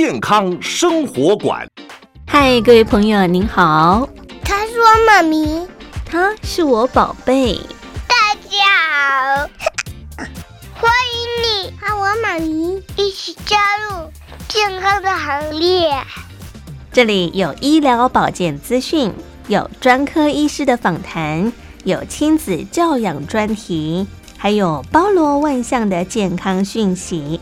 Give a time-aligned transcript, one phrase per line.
[0.00, 1.68] 健康生活馆。
[2.24, 4.08] 嗨，各位朋友，您好。
[4.44, 5.66] 他是我妈咪，
[6.04, 7.58] 他是我宝贝。
[8.06, 9.48] 大家好，
[10.78, 14.08] 欢迎你和我妈咪一起加入
[14.46, 15.92] 健康的行列。
[16.92, 19.12] 这里有医疗保健资讯，
[19.48, 27.40] 有专科医师的访谈，有亲子教养专题，还有包罗万象的健康讯息。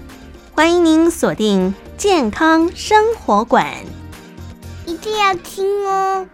[0.54, 3.74] 欢迎您锁定健康生活馆，
[4.84, 6.26] 一定要听哦。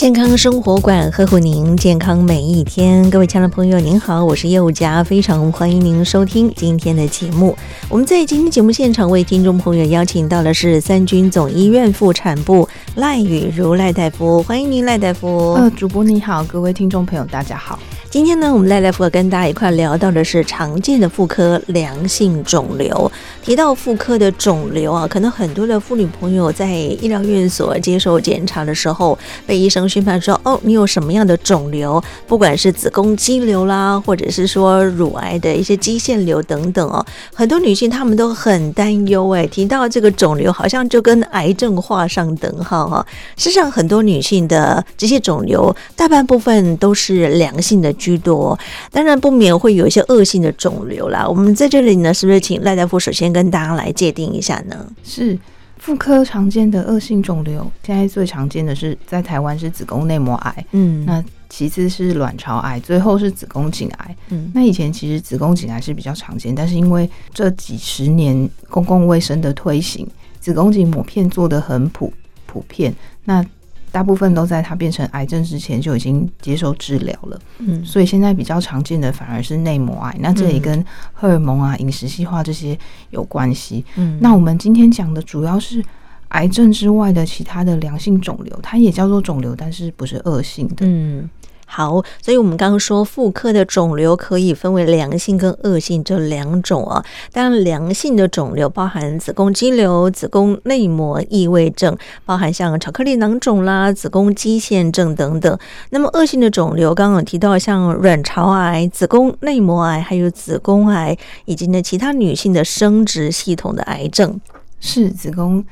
[0.00, 7.54] 健康生活馆呵护您健康每一天，各位亲爱的朋友，您好，我是业务家，非常欢迎您收听今天的节目。
[7.86, 15.52] 我们在今天节目现场为听众朋友邀请到的是三军总医院妇产部赖雨如赖大夫，欢迎您赖大夫。
[15.52, 17.78] 呃，主播你好，各位听众朋友大家好。
[18.10, 23.12] 今天呢，我们赖赖夫跟大家一块聊到的是常见的妇科良性肿瘤。
[23.40, 29.16] 提到妇科的肿瘤啊，可能很多的妇女朋友在医疗院所接受检查的时候，
[29.46, 32.02] 被医生宣判说：“哦，你有什么样的肿瘤？
[32.26, 43.06] 不管是子宫肌瘤啦，或者是说乳癌的一些肌腺瘤等等哦。”很多女性她们都很担忧哎，提到这个肿瘤，好像就跟癌症画上等号哈。
[43.36, 47.94] 事实上，很多女性的这些肿瘤，大半部分都是良性的。
[48.00, 48.58] 居多，
[48.90, 51.28] 当然不免会有一些恶性的肿瘤啦。
[51.28, 54.90] 我们在这里呢，是不是请赖大夫首先跟大家来界定一下呢？
[55.04, 55.38] 是
[55.76, 70.08] 妇科常见的恶性肿瘤，现在最常见的是在台湾是子宫内膜癌，嗯，那其次是卵巢癌，最后是子宫颈癌，嗯，那以前其实子宫颈癌是比较常见，但是因为这几十年公共卫生的推行，
[70.40, 72.12] 子宫颈抹片做得很普
[72.46, 72.94] 普遍，
[73.24, 73.44] 那。
[73.92, 82.78] 大部分都在它变成癌症之前就已经接受治疗了，嗯，所以现在比较常见的反而是内膜癌，那这也跟荷尔蒙啊、饮食细化这些
[83.10, 85.84] 有关系，嗯，那我们今天讲的主要是
[86.28, 91.28] 癌症之外的其他的良性肿瘤，它也叫做肿瘤，但是不是恶性的，嗯。
[91.72, 97.04] 好，所以我们刚刚说妇科的肿瘤可以分为良性跟恶性这两种啊。
[97.32, 105.56] 当然，良性的肿瘤包含子宫肌瘤、子宫内膜异位症，包含像巧克力囊肿啦、子宫肌腺症等等。
[105.90, 114.40] 那么恶性的肿瘤，刚刚提到像卵巢癌、子宫内膜癌，还有子宫癌，以及呢其他女性的生殖系统的癌症，
[114.80, 115.64] 是子宫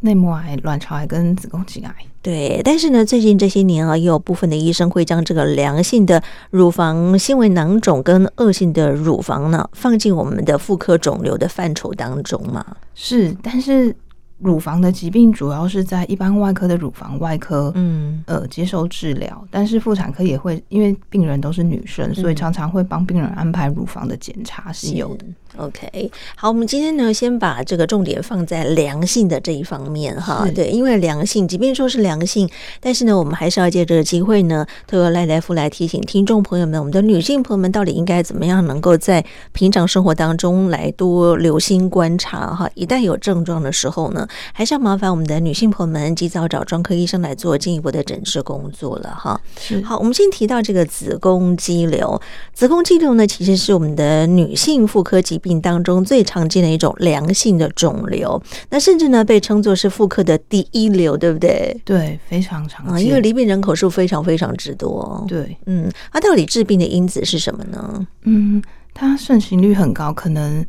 [0.00, 1.94] 内膜癌、卵巢癌跟子宫颈癌。
[2.20, 12.64] 对，但是呢，最近这些年啊，也有部分的医生会将这个良性的乳房纤维囊肿跟恶性的乳房呢，放进我们的妇科肿瘤的范畴当中嘛。
[12.94, 13.94] 是，但是
[14.38, 19.44] 乳房的疾病主要是在一般外科的乳房外科，嗯，呃，接受治疗。
[19.50, 25.24] 但是妇产科也会，因为病人都是女生，所以常常会帮病人安排乳房的检查是有的。
[25.56, 30.46] OK，好，我们今天呢，先把这个重点放在良性的这一方面哈。
[30.54, 32.48] 对，因为良性，即便说是良性，
[32.80, 42.70] 但是呢，我们还是要借这个机会呢，透过赖大夫来提醒听众朋友们，我们的女性朋友们到底应该怎么样，能够在平常生活当中来多留心观察哈。
[42.74, 49.40] 一旦有症状的时候呢，还是要麻烦我们的女性朋友们及早找专科医生来做进一步的诊治工作了哈。
[49.58, 52.20] 是，好，我们先提到这个子宫肌瘤，
[52.52, 58.40] 子宫肌瘤呢，其实是我们的女性妇科疾病病当中最常见的一种良性的肿瘤，
[58.70, 61.80] 那甚至呢被称作是妇科的第一瘤，对不对？
[61.84, 65.24] 对，非常常见，啊，因为离病人口数非常非常之多。
[65.26, 68.06] 对，嗯，它到底致病的因子是什么呢？
[68.24, 68.62] 嗯，
[68.92, 70.64] 它盛行率很高，可能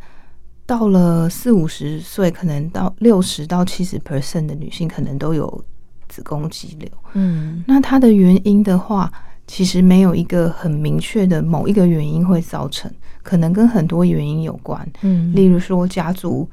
[0.66, 5.64] 到了四五十岁，可能到六十到七十 percent 的女性可能都有
[6.08, 6.90] 子宫肌瘤。
[7.14, 9.12] 嗯，那它的原因的话，
[9.50, 12.90] 其实没有一个很明确的某一个原因会造成。
[13.24, 16.48] 可能跟很多原因有关，嗯，例如说家族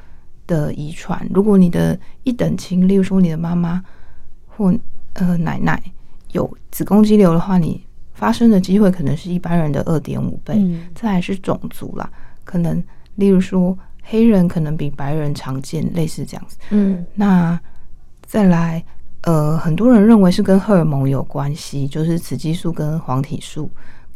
[0.46, 3.82] 的遗传，如果你的一等亲，例如说你的妈妈
[4.46, 4.74] 或
[5.12, 5.80] 呃奶奶
[6.32, 7.84] 有子宫肌瘤的话，你
[8.14, 10.54] 发生的机会可能是一般人的二点五倍。
[10.56, 12.10] 嗯，再来是种族啦，
[12.44, 12.82] 可能
[13.16, 16.56] 例如说黑人可能比白人常见，类似这样子。
[16.70, 17.58] 嗯，那
[18.26, 18.84] 再来
[19.26, 23.68] 呃，很多人认为是跟荷尔蒙有关系，就是雌激素跟黄体素。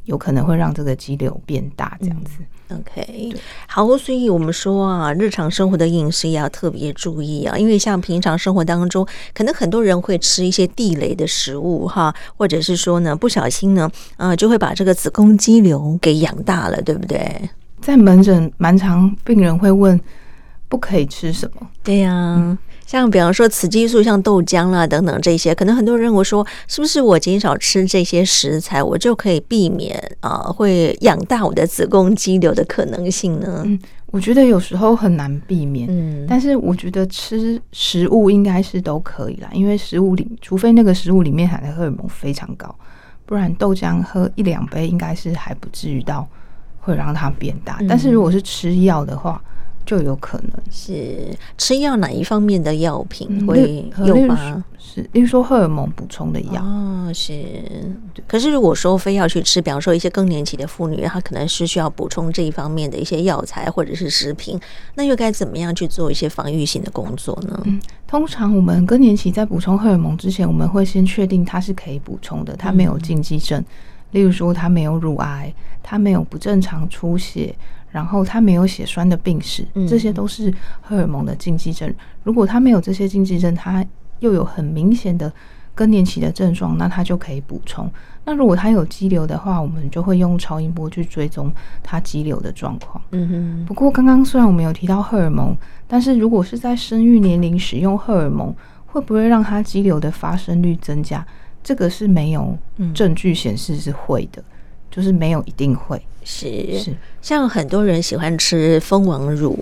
[0.07, 2.39] 有可能会让这个肌瘤变大，这样子。
[2.69, 3.33] 嗯、OK，
[3.69, 17.49] 好，所以我们说啊，日常生活的饮食也要特别注意啊，因为像平常生活当中，可能很多人会吃一些地雷的食物哈，或者是说呢，不小心呢，啊，就会把这个子宫肌瘤给养大了，对不对？
[17.81, 20.01] 在门诊，蛮常病人会问，
[20.69, 21.69] 不可以吃什么？
[21.85, 22.37] 对呀、啊。
[22.39, 22.59] 嗯
[22.90, 33.62] 像比方说雌激素，像豆浆啦等等这些，可能很多人认为说，是不是我减少吃这些食材，我就可以避免啊、呃、会养大我的子宫肌瘤的可能性呢？
[33.64, 42.75] 嗯，我觉得有时候很难避免，嗯，但是我觉得吃食物应该是都可以啦，因为食物里，除非那个食物里面含的荷尔蒙非常高，
[43.25, 46.26] 不然豆浆喝一两杯应该是还不至于到
[46.81, 47.76] 会让它变大。
[47.82, 49.40] 嗯、但是如果是吃药的话，
[49.90, 54.64] 就有可能是吃药哪一方面的药品会有吗？
[54.78, 57.34] 是，例如说荷尔蒙补充的药哦，是。
[58.28, 64.60] 可是如果说非要去吃，比方说一些更年期的妇女，她可能是需要补充这一方面的一些药材或者是食品，
[64.94, 67.60] 那又该怎么样去做一些防御性的工作呢？
[67.64, 73.66] 嗯，通常我们更年期在补充荷尔蒙之前，我们会先确定它是可以补充的，它没有禁忌症，嗯、
[74.12, 75.52] 例如说它没有乳癌，
[75.82, 77.52] 它没有不正常出血。
[77.90, 81.92] 然后他没有血栓的病史，这些都是荷尔蒙的禁忌症。
[82.22, 83.84] 如果他没有这些禁忌症，他
[84.20, 85.32] 又有很明显的
[85.75, 87.90] 更年期的症状，那他就可以补充。
[88.25, 91.50] 那如果他有肌瘤的话，我们就会用超音波去追踪
[91.82, 93.02] 他肌瘤的状况。
[93.12, 93.64] 嗯哼。
[93.66, 95.56] 不过刚刚虽然我们有提到荷尔蒙，
[95.88, 98.54] 但是如果是在生育年龄使用荷尔蒙，
[98.87, 101.26] 会不会让他肌瘤的发生率增加？
[101.62, 102.56] 这个是没有
[102.94, 104.42] 证据显示是会的，
[104.90, 106.00] 就是没有一定会。
[106.25, 106.94] 是是。
[107.22, 109.55] 像很多人喜欢吃蜂王乳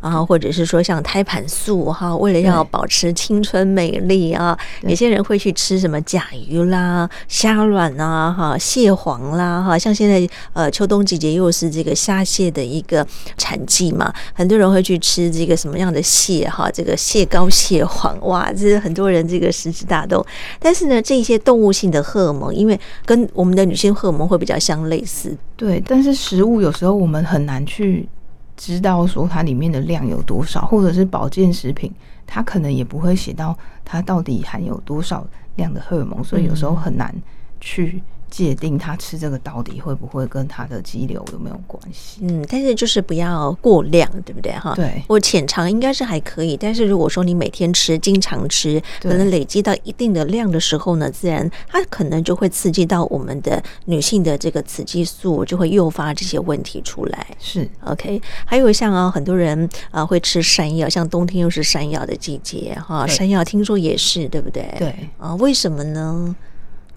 [0.00, 9.78] 啊，或者是说像胎盘素哈，为了要保持青春美丽啊，有些人会去吃什么甲鱼啦、虾卵啊、哈蟹黄啦哈。
[9.78, 13.06] 像现在呃秋冬季节又是这个虾蟹的一个
[13.36, 16.68] 产季嘛，很多人会去吃这个什么样的蟹哈？
[16.68, 20.24] 这个蟹膏、蟹黄哇，这是很多人这个食指大动。
[20.58, 25.82] 但是呢，这些动物性的荷尔蒙，因为跟我们的女性荷尔蒙会比较相类似，对。
[25.86, 26.94] 但是食物有时候。
[26.94, 28.08] 我们很难去
[28.56, 31.92] 知道说它里面的量有多少，或者是保健食品，
[32.24, 37.14] 它可能也不会写到它到底含有多少量的荷尔蒙，所以有时候很难
[37.60, 38.00] 去。
[38.36, 42.20] 界定他吃这个到底会不会跟他的肌瘤有没有关系？
[42.22, 44.52] 嗯，但是就是不要过量，对不对？
[44.52, 45.02] 哈，对。
[45.08, 57.26] 我浅尝应该是还可以，但是如果说你每天吃、经常吃，可能累积到一定的量的时候呢，自然它可能就会刺激到我们的女性的这个雌激素，就会诱发这些问题出来。
[57.38, 58.20] 是 OK。
[58.44, 64.74] 还有像啊，很多人啊会吃山药，像冬天又是山药的季节哈，山药听说也是，对不对？
[64.78, 66.34] 对啊，为什么呢？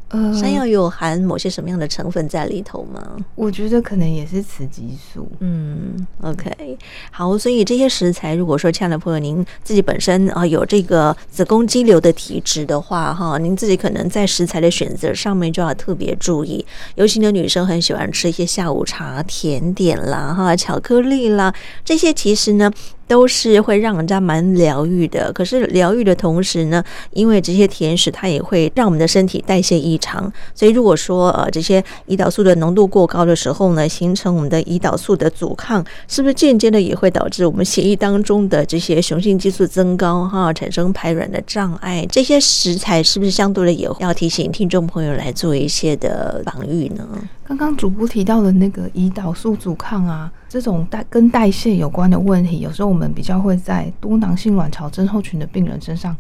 [0.10, 3.18] 呃，山药有含某些什么样的成分在里头吗？
[3.36, 5.30] 我觉得可能也是雌激素。
[5.40, 6.78] 嗯，OK，
[7.12, 16.66] 好，所以这些食材，如果说亲爱的朋友，您自己本身啊有这个子宫肌瘤的体质的话，哈，您自己可能在食材的选择上面就要特别注意。
[16.96, 22.72] 尤其呢，女生很喜欢吃一些下午茶、甜点啦，哈，巧克力啦，这些其实呢。
[23.08, 42.06] 都是会让人家蛮疗愈的，可是疗愈的同时呢，因为这些甜食它也会让我们的身体代谢异常，所以如果说呃这些胰岛素的浓度过高的时候呢，形成我们的胰岛素的阻抗，是不是间接的也会导致我们血液当中的这些雄性激素增高哈，产生排卵的障碍？
[42.12, 47.08] 这些食材是不是相对的也要提醒听众朋友来做一些的防御呢？
[47.48, 56.14] 刚刚主播提到的那个胰岛素阻抗啊，这种代跟代谢有关的问题，有时候我们比较会在多囊性卵巢症候群的病人身上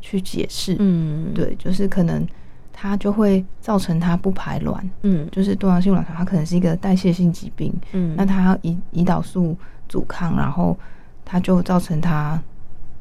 [0.00, 0.76] 去解释。
[0.78, 2.26] 嗯，对，就是可能
[2.72, 4.90] 它就会造成它不排卵。
[5.02, 7.70] 嗯，就是多囊性卵巢，它可能是一个代谢性疾病。
[7.92, 9.54] 嗯，那它胰胰岛素
[9.86, 10.74] 阻抗，然后
[11.26, 12.42] 它就造成它。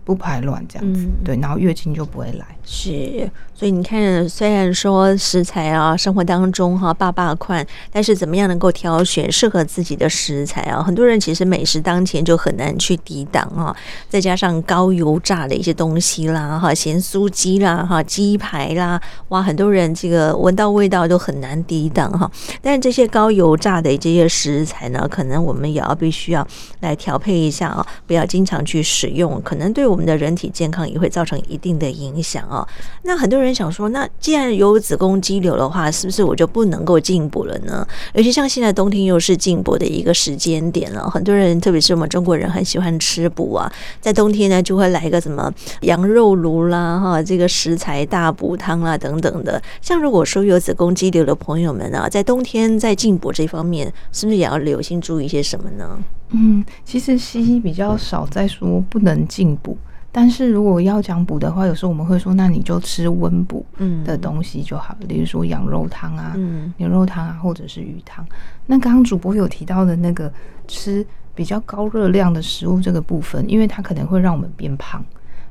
[0.04, 2.46] 不排卵这样子，嗯、对，然后月经就不会来。
[2.66, 10.82] 是，所以你看，虽然说食材啊，生活当中哈，八八款，但是怎么样能够挑选适合自己的食材啊？
[10.82, 13.76] 很多人其实美食当前就很难去抵挡啊，
[14.08, 22.30] 再加上高油炸的一些东西啦，哈，咸酥鸡啦，哈，鸡排啦，哇，很多人这个闻到味道都很难抵挡哈。
[22.62, 26.48] 但是这些高油炸的这些食材呢，可能我们也要必须要
[26.82, 29.89] 来调配一下啊，不要经常去使用，可能对。
[29.90, 32.68] 我们的人体健康也会造成一定的影响哦。
[33.04, 37.86] 那很多人想说，那既然有子宫肌瘤的话，是不是我就不能够进补了呢？
[38.14, 49.62] 尤其像现在冬天又是进补的一个时间点了，很多人特别是我们中国人很喜欢吃补啊，在冬天呢就会来一个什么羊肉炉啦，哈，这个食材大补汤啦等等的。
[49.82, 55.98] 像如果说有子宫肌瘤的朋友们啊，在冬天在进补这方面，是不是也要留心注意些什么呢？
[56.32, 59.78] 嗯，其实西医比较少在说不能进补，
[60.12, 63.66] 但是如果要讲补的话，有时候我们会说，那你就吃温补
[64.06, 66.36] 的东西就好了，比如说羊肉汤啊、
[66.78, 68.26] 牛肉汤啊，或者是鱼汤。
[68.68, 70.32] 那刚刚主播有提到的那个
[70.68, 75.04] 吃比较高热量的食物这个部分，因为它可能会让我们变胖，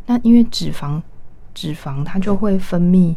[0.06, 1.00] 那因为脂肪，
[1.54, 3.14] 脂肪它就会分泌。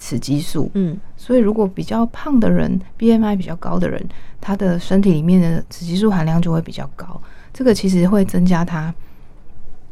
[0.00, 4.02] 雌激素，嗯，所以如果比较胖的人，BMI 比较高的人，
[4.40, 7.20] 他的身体里面的雌激素含量就会比较高，
[7.52, 8.92] 这个其实会增加他。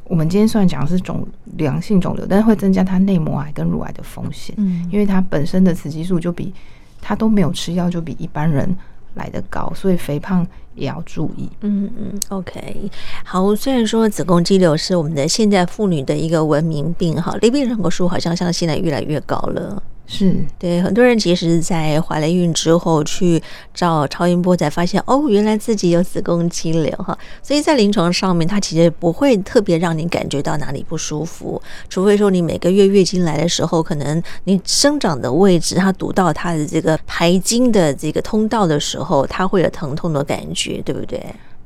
[0.05, 6.55] 我们今天虽然讲是肿良性肿瘤，但是会增加他内膜癌跟乳癌的风险，嗯，因为他本身的雌激素就比
[7.03, 8.75] 他都没有吃药，就比一般人
[9.15, 11.51] 来得高，所以肥胖也要注意。
[11.61, 12.91] 嗯嗯，OK，
[13.23, 13.55] 好。
[13.55, 19.83] 虽然说子宫肌瘤是我们的现代妇女的一个文明病，哈，罹病人口数好像像现在越来越高了。
[20.11, 23.41] 是对很多人，其实，在怀了孕之后去
[23.75, 27.17] 照超音波，才发现哦，原来自己有子宫肌瘤哈。
[27.43, 31.61] 所以在临床上面，它其实不会特别让你感觉到哪里不舒服，
[31.91, 41.23] 除非说你每个月月经来的时候，可能你生长的位置它堵到它的这个排经的这个通道的时候，它会有疼痛的感觉，对不对？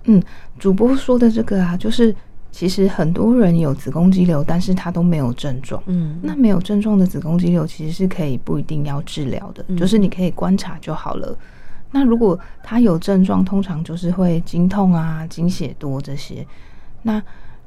[0.07, 0.21] 嗯，
[0.59, 2.13] 主播说的这个啊，就是。
[2.53, 5.83] 其实很多人有子宫肌瘤，但是他都没有症状。
[5.87, 11.37] 嗯，那没有症状的子宫肌瘤其实是可以不一定要治疗的，嗯，就是你可以观察就好了。
[11.91, 16.47] 那如果他有症状，通常就是会经痛啊、经血多这些。
[17.03, 17.21] 那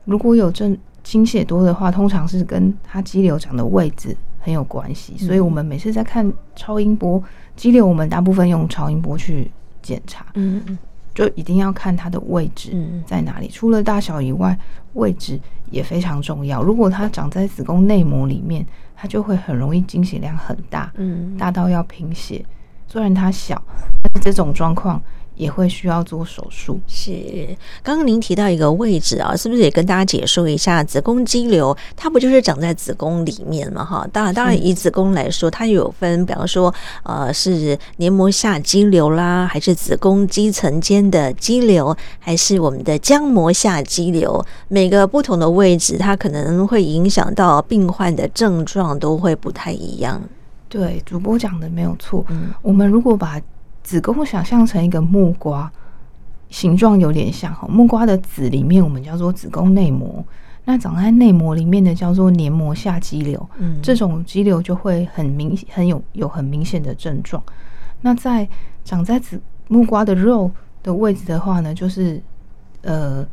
[0.05, 5.17] 如果有症经血多的话，通常是跟他肌瘤长的位置很有关系。
[5.17, 7.21] 所以我们每次在看超音波
[7.55, 9.51] 肌瘤，我们大部分用超音波去
[9.81, 10.27] 检查。
[10.35, 10.77] 嗯。
[11.15, 12.75] 就一定要看它的位置
[13.07, 14.55] 在哪里，除了大小以外，
[14.93, 15.39] 位置
[15.71, 16.61] 也非常重要。
[16.61, 18.63] 如果它长在子宫内膜里面，
[18.95, 20.93] 它就会很容易经血量很大，
[21.39, 22.45] 大到要贫血。
[22.87, 23.59] 虽然它小，
[24.03, 25.01] 但是这种状况。
[25.35, 26.79] 也会需要做手术。
[26.87, 27.11] 是，
[27.83, 30.83] 刚刚您提到一个位置啊，是不是也跟大家解说一下？
[30.83, 33.83] 子宫肌瘤它不就是长在子宫里面吗？
[33.83, 36.73] 哈，当然，当然以子宫来说，它有分，比方说，
[37.03, 44.43] 呃，是黏膜下肌瘤啦，还是子宫肌层间的肌瘤，还是我们的浆膜下肌瘤？
[44.67, 50.21] 每个不同的位置，它可能会影响到病患的症状，都会不太一样。
[50.67, 52.25] 对，主播讲的没有错。
[52.29, 53.39] 嗯，我们如果把
[53.85, 55.71] 子宫想象成一个木瓜，
[56.49, 57.67] 形状有点像哈。
[57.69, 60.25] 木瓜的籽里面我们叫做子宫内膜，
[60.63, 63.47] 那长在内膜里面的叫做黏膜下肌瘤。
[63.59, 67.41] 嗯，这种肌瘤就会很明很有有很明显的症状。
[68.01, 68.47] 那在
[68.83, 70.49] 长在子木瓜的肉
[70.81, 72.19] 的位置的话呢，就是
[72.81, 73.23] 呃，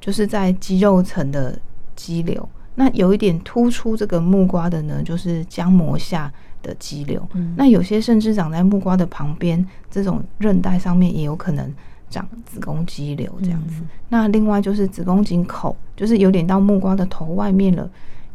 [0.00, 1.58] 就是在肌肉层的
[1.94, 2.48] 肌瘤。
[2.74, 6.32] 那有一点突出这个木瓜的呢，就是浆膜下
[6.64, 11.72] 的肌瘤，嗯，那有些甚至长在木瓜的旁边，这种韧带上面也有可能
[12.10, 13.76] 长子宫肌瘤这样子。
[13.82, 13.88] 嗯。
[14.08, 17.88] 那另外就是子宫颈口，就是有点到木瓜的头外面了，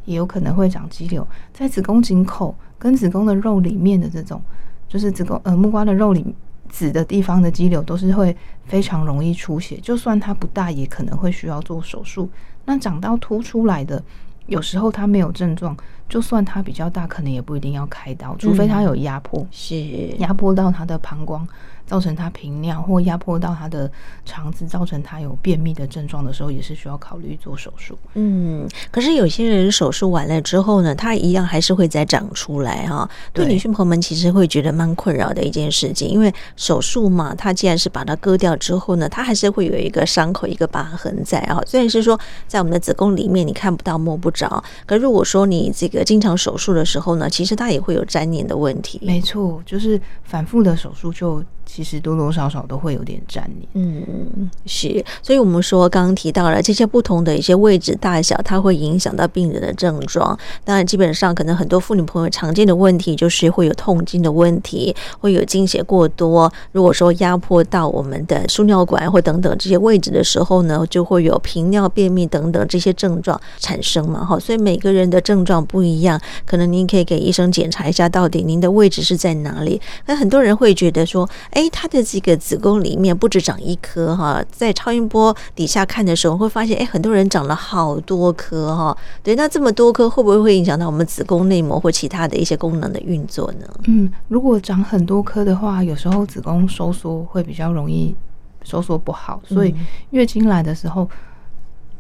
[0.06, 1.28] 也有可能会长肌瘤。
[1.52, 4.40] 在子宫颈口跟子宫的肉里面的这种，
[4.88, 6.24] 就是子宫呃木瓜的肉里
[6.70, 9.78] 子的地方的肌瘤，都是会非常容易出血。
[9.82, 12.30] 就算它不大，也可能会需要做手术。
[12.66, 14.02] 那长到凸出来的。
[14.50, 15.76] 有时候他没有症状，
[16.10, 19.76] 就算他比较大，可能也不一定要开刀，除非他有压迫，是
[20.18, 21.48] 压迫到他的膀胱。
[21.90, 23.92] 造成他频尿或压迫到他的
[24.24, 27.98] 肠子，造成他有便秘的症状的时候，也是需要考虑做手术。
[28.14, 33.10] 嗯，可是有些人手术完了之后呢，他一样还是会再长出来哈。
[33.34, 41.60] 对女性朋友们，其实会觉得蛮困扰的一件事情，因为手术嘛，它既然是把它割掉之后呢，它还是会有一个伤口、一个疤痕在啊。
[41.66, 49.00] 虽然是说在我们的子宫里面你看不到、摸不着，可如果说你这个经常手术的时候呢，其实它也会有粘连的问题。
[49.02, 51.44] 没错，就是反复的手术就。
[51.72, 60.38] 其实多多少少都会有点粘连，嗯，是，所以我们说刚刚提到了这些不同的一些位置大小，它会影响到病人的症状。
[60.66, 66.52] 当然，基本上可能很多妇女朋友常见的问题就是会有痛经的问题，会有经血过多。
[66.74, 74.26] 如果说压迫到我们的输尿管或等等这些位置的时候呢，就会有频尿、便秘等等这些症状产生嘛。
[74.26, 79.80] 哈，所以每个人的症状不一样，可能您可以给医生检查一下到底您的位置是在哪里。
[80.08, 81.59] 那很多人会觉得说，哎。
[81.60, 88.98] 哎，它的这个子宫里面不止长一颗哈，在超音波底下看的时候会发现，哎，很多人长了好多颗哈。
[89.22, 93.68] 对，那这么多颗会不会会影响到我们子宫内膜或其他的一些功能的运作呢？
[93.88, 98.16] 嗯，如果长很多颗的话，有时候子宫收缩会比较容易
[98.64, 99.76] 收缩不好，所以
[100.12, 101.10] 月经来的时候。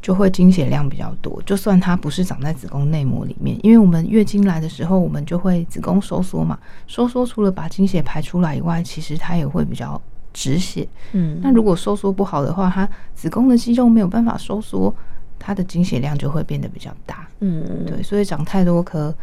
[0.01, 10.01] 就会经血量比较多，就算它不是长在子宫内膜里面，因为我们月经来的时候，我们就会子宫收缩嘛，收缩除了把经血排出来以外，其实它也会比较
[10.33, 10.87] 止血。
[11.11, 14.93] 嗯，那如果收缩不好的话，它子宫的肌肉没有办法收缩，
[15.37, 17.27] 它的经血量就会变得比较大。
[17.39, 19.13] 嗯，对，所以长太多颗。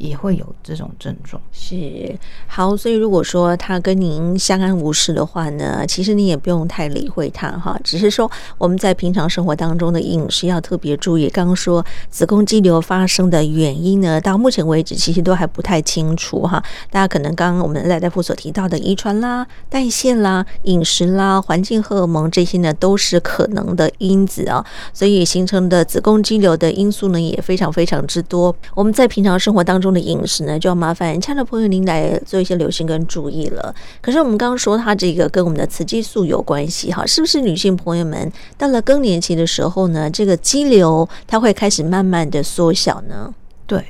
[0.00, 11.28] 也会有这种症状，是好，所以如果说他跟您相安无事的话呢，其实你也不用太理会他哈，只是说我们在平常生活当中的饮食要特别注意。
[11.28, 16.62] 刚刚说子宫肌瘤发生的原因呢，到目前为止其实都还不太清楚哈。
[16.90, 24.64] 大家可能刚刚我们赖大夫所提到的遗传啦、代谢啦、饮食啦、环境荷尔蒙这些呢，都是可能的因子啊，
[24.94, 28.56] 所以形成的子宫肌瘤的因素呢，也非常非常之多。
[28.74, 29.89] 我们在平常生活当中。
[29.92, 33.74] 的饮食呢，就要麻烦亲爱的朋友您来做一些留心跟注意了。
[34.00, 43.34] 可是我们刚刚说它这个跟我们的雌激素有关系哈，是不是女性朋友们到了更年期的时候呢，这个肌瘤它会开始慢慢的缩小呢？
[43.66, 43.84] 对，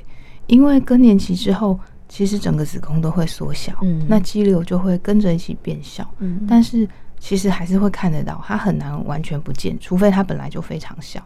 [0.46, 1.78] 因为更年期之后，
[2.08, 6.88] 其实整个子宫都会缩小，嗯，那肌瘤就会跟着一起变小，嗯，但是
[7.20, 11.22] 其实还是会看得到，它很难完全不见，除非它本来就非常小。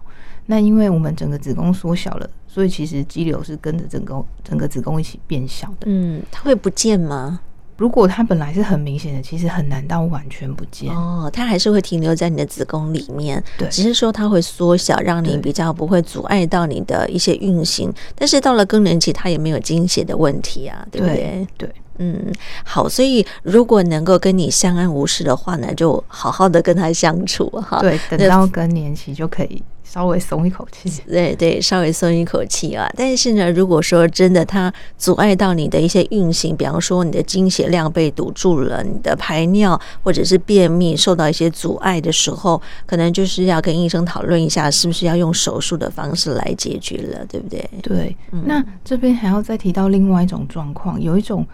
[0.46, 5.86] 那因为我们整个子宫缩小了，所以其实肌瘤是跟着整个整个子宫一起变小的。
[5.86, 7.40] 嗯，它会不见吗？
[7.76, 10.94] 如果它本来是很明显的，其实很难到完全不见。
[10.94, 13.42] 哦，它还是会停留在你的子宫里面。
[13.56, 17.92] 对，只是说它会缩小，让你比较不会阻碍到你的一些运行。
[18.14, 21.46] 但是到了更年期，它也没有经血的问题啊，对不对？
[21.56, 21.68] 对。
[21.68, 22.32] 对嗯，
[22.64, 27.78] 好，所以如果能够跟你相安无事的话呢，就好好的跟他相处哈。
[27.80, 30.90] 对，等到更年期就可以稍微松一口气。
[31.06, 32.90] 对 对，稍微松一口气啊。
[32.96, 47.70] 但是呢，如果说真的它阻碍到你的一些运行，比方说你的经血量被堵住了，你的排尿或者是便秘受到一些阻碍的时候，可能就是要跟医生讨论一下，是不是要用手术的方式来解决了，对不对？
[47.82, 48.16] 对。
[48.32, 51.46] 嗯、那这边还要再提到另外一种状况，有一种。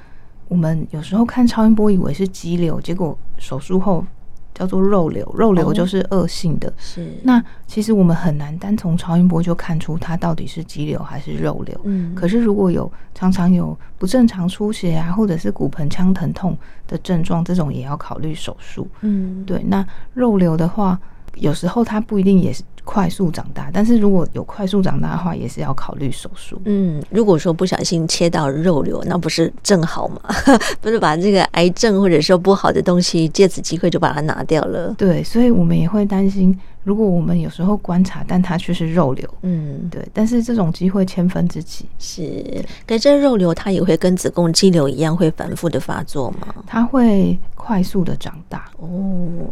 [0.51, 4.05] 我们有时候看超音波以为是肌瘤，结果手术后
[4.53, 6.73] 叫做肉瘤，肉瘤就是恶性的。
[6.77, 11.81] 是，那其实我们很难单从超音波就看出它到底是肌瘤还是肉瘤。
[11.85, 18.89] 嗯，可是如果有常常有不正常出血啊，或者是骨盆腔疼痛的症状，这种也要考虑手术。
[19.03, 20.99] 嗯，对，那肉瘤的话，
[21.37, 22.65] 有时候它不一定也是。
[22.93, 26.61] 快速长大，但是如果有快速长大的话，也是要考虑手术。
[26.65, 30.21] 嗯，如果说不小心切到肉瘤，那不是正好吗？
[30.83, 34.93] 不是把这个癌症或者说不好的东西借此机会就把它拿掉了。
[34.99, 39.35] 对，所以我们也会担心，如果我们有时候观察，但它却是肉瘤。
[39.43, 40.05] 嗯，对。
[40.13, 41.87] 但是这种机会千分之几。
[42.01, 42.45] 是，
[42.89, 46.53] 可是这肉瘤它也会跟子宫肌瘤一样会反复的发作吗？
[46.67, 48.65] 它会快速的长大。
[48.79, 48.89] 哦，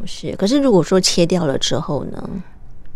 [0.05, 0.35] 是。
[0.35, 2.29] 可是如果说切掉了之后呢？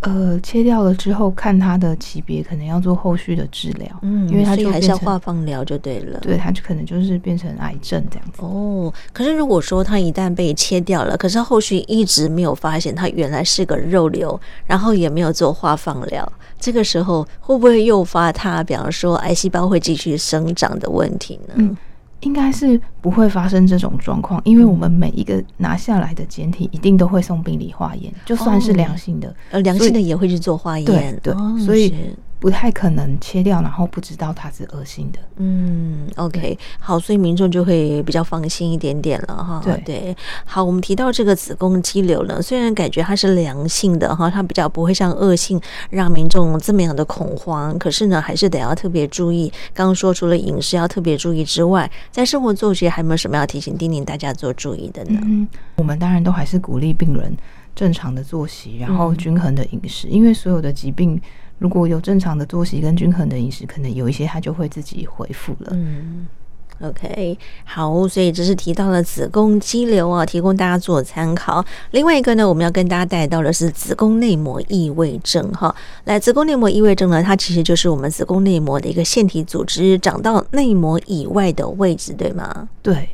[0.03, 3.89] 呃，切掉了之后，看它的级别，可能要做后续的治疗。
[4.03, 6.19] 嗯，因为它就还是要化放疗就对了。
[6.21, 8.43] 对，它就可能就是变成癌症这样子。
[8.43, 21.55] 哦，可是如果说它一旦被切掉了，可是后续一直没有发现它原来是个肉瘤，然后也没有做化放疗，这个时候会不会诱发它，比方说癌细胞会继续生长的问题呢？
[21.57, 21.77] 嗯。
[22.23, 31.95] 应该是不会发生这种状况，因为我们每一个拿下来的简体一定都会送病理化验，就算是良性的，呃，良性的也会去做化验，对对，所以。
[32.43, 35.21] 不太可能切掉，然后不知道它是恶性的。
[35.37, 39.63] 嗯，OK，好，所以民众就会比较放心一点点了哈。
[39.65, 49.49] 对对，好，我们提到这个子宫肌瘤呢，虽然感觉它是良性的哈，它比较不会像恶性让民众这么样的恐慌，可是呢，还是得要特别注意。
[49.73, 55.21] 刚刚说除了饮食要特别注意之外，在生活作息还有没有什么要提醒叮咛大家做注意的呢？
[55.23, 57.37] 嗯，我们当然都还是鼓励病人
[57.77, 61.21] 正常的作息，然后均衡的饮食，嗯、因为所有的疾病。
[61.63, 65.69] 如果有正常的作息跟均衡的饮食，可能有一些它就会自己恢复了。
[65.71, 66.27] 嗯
[66.81, 71.65] ，OK，好，所以这是提到了子宫肌瘤啊，提供大家做参考。
[71.93, 75.73] 另外一个呢，我们要跟大家带到的是子宫内膜异位症哈。
[76.07, 82.69] 来，子宫内膜异位症呢，它其实就是我们子宫内膜的一个腺体组织长到内膜以外的位置，对吗？
[82.83, 83.09] 对。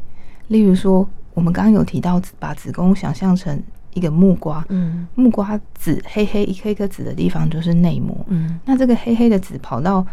[0.47, 3.63] 例如说，我们刚刚有提到，把子宫想象成。
[3.95, 10.07] 一个木瓜，嗯，木瓜籽黑黑一颗一颗籽的地方就是内膜，嗯，那这个黑黑的籽跑到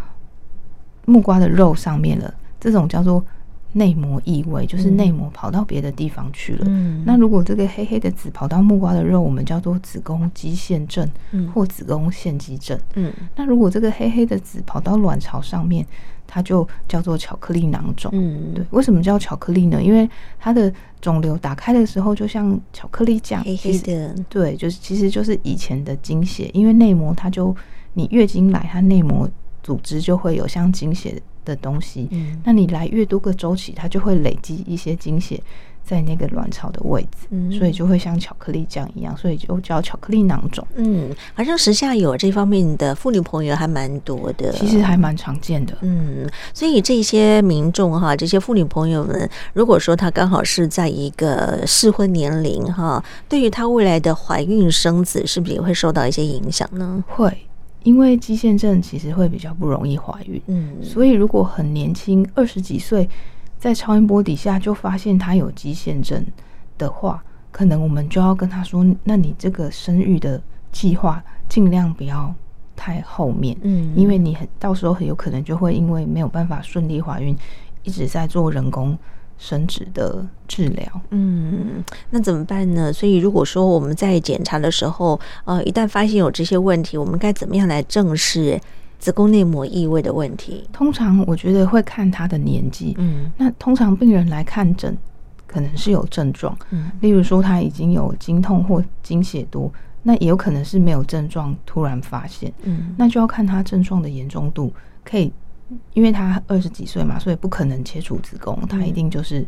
[1.05, 3.23] 木瓜的肉上面了，这种叫做
[3.73, 6.65] 内膜异位，就是内膜跑到别的地方去了。
[6.67, 11.07] 嗯，那如果这个黑黑的籽跑到木瓜的肉，我们叫做子宫肌腺症，
[11.53, 12.79] 或子宫腺肌症。
[12.93, 15.85] 嗯，那如果这个黑黑的籽跑到卵巢上面，
[16.27, 18.11] 它就叫做巧克力囊肿。
[18.13, 19.81] 嗯，对，为什么叫巧克力呢？
[19.81, 20.09] 因为
[20.39, 24.15] 它的肿瘤打开的时候，就像巧克力酱，黑黑的。
[24.29, 27.55] 对，就是其实就是以前的经血，因为内膜它就
[27.93, 29.29] 你月经来，它内膜
[29.63, 35.41] 组织就会有像经血的东西，嗯，那你来越多个周期，它就会累积一些经血
[35.85, 40.65] 在那个卵巢的位置，嗯，所以就会像巧克力酱一样，所以就叫巧克力囊肿。
[40.75, 45.77] 嗯，好像时下有这方面的妇女朋友还蛮多的，其实还蛮常见的。
[45.81, 57.03] 嗯，所以这些民众哈，这些妇女朋友们，如果说她刚好是在一个适婚年龄哈，对于她未来的怀孕生子，是不是也会受到一些影响呢？
[57.07, 57.31] 会。
[57.83, 63.07] 因为肌腺症其实会比较不容易怀孕，嗯，所以如果很年轻，二十几岁，
[63.65, 66.23] 在超音波底下就发现他有肌腺症
[66.77, 70.39] 的话，可能我们就要跟他说，那你这个生育的
[70.71, 72.31] 计划尽量不要
[72.75, 77.35] 太后面，嗯，因为你很到时候很有可能就会因为没有办法顺利怀孕，
[77.81, 78.95] 一直在做人工。
[79.37, 82.93] 生殖的治疗，嗯，那怎么办呢？
[82.93, 88.57] 所以如果说我们在检查的时候，呃，一旦发现有这些问题，我们该怎么样来正视
[88.99, 90.67] 子宫内膜异位的问题？
[90.71, 94.97] 通常我觉得会看他的年纪，嗯，那通常病人来看诊，
[95.45, 99.71] 可能是有症状，嗯，例如说他已经有经痛或经血多，
[100.03, 105.31] 那也有可能是没有症状突然发现，嗯，那就要看他症状的严重度，可以。
[105.95, 109.43] 因为他二十几岁嘛，所以不可能切除子宫，他一定就是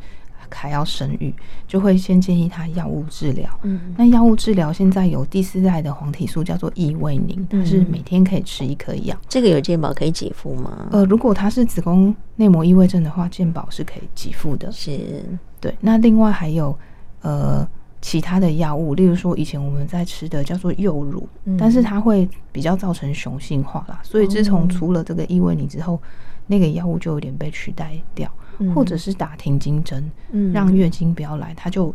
[0.49, 1.33] 还要生育，
[1.67, 3.49] 就会先建议他药物治疗。
[3.63, 9.15] 嗯，那药物治疗现在有第四代的黄体素，叫做异位宁，它是每天可以吃一颗药。
[9.27, 10.87] 这个有健保可以给付吗？
[10.91, 14.71] 呃，如果他是子宫内膜异位症的话，健保是可以给付的。
[14.71, 15.23] 是，
[15.59, 15.75] 对。
[15.81, 16.77] 那另外还有
[17.21, 17.67] 呃。
[17.99, 26.09] 其他的药物，例如说以前我们在吃的叫做幼乳，嗯、但是它会比较造成雄性化啦，所以自从除了这个异位宁之后，嗯、
[26.45, 31.93] 那个药物就有点被取代掉，嗯、或者是打停经针，嗯、让月经不要来，他就。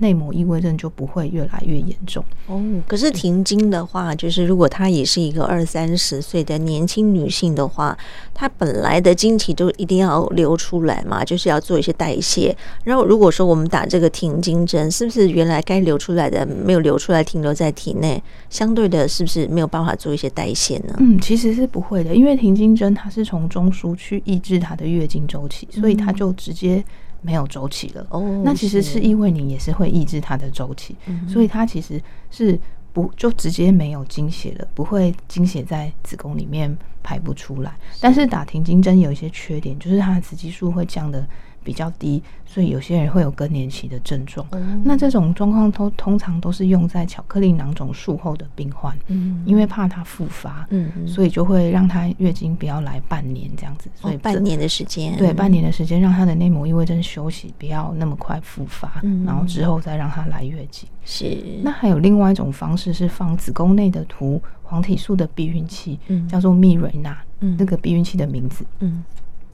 [0.00, 2.60] 内膜异位症就不会越来越严重哦。
[2.86, 7.96] 可是停经的话，就是如果她也是一个二三十岁的年轻女性的话，
[8.34, 12.56] 她本来的经期就一定要流出来嘛，就是要做一些代谢。
[12.84, 20.94] 然后如果说我们打这个停经针，是不是原来该流出来的没有流出来，停留在体内，相对的是不是没有办法做一些代谢呢？
[20.98, 26.82] 嗯，其实是不会的，因为停经针它是从中枢去抑制她的月经周期，所以它就直接。
[27.22, 32.58] 没有周期了哦，那其实是因为你也是会抑制它的周期，嗯、所以它其实是
[32.92, 37.70] 不就直接没有经血了，不会经血在子宫里面排不出来。
[37.92, 41.26] 是但是打停经针有一些缺点，就是它的雌激素会降的。
[41.62, 44.46] 比较低，所以有些人会有更年期的症状。
[44.52, 60.88] 嗯、那这种状况都通常都是用在巧克力囊肿术后的病患，嗯，因为怕它复发，嗯，所以就会让他月经不要来半年这样子，所以、哦、半年的时间，对，半年的时间让他的内膜异位症休息，不要那么快复发，嗯、然后之后再让他来月经。
[61.04, 61.36] 是。
[61.62, 69.04] 那还有另外一种方式是放子宫内的涂黄体素的避孕器，嗯，叫做密蕊娜，嗯，那个避孕器的名字，嗯。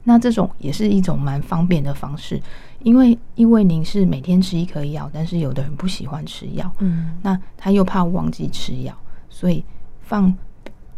[0.09, 2.41] 那这种也是一种蛮方便的方式，
[2.79, 8.97] 因为因为您是每天吃一颗药，但是有的人不喜欢吃药，嗯，那他又怕忘记吃药，
[9.29, 9.61] 所以
[9.99, 10.33] 放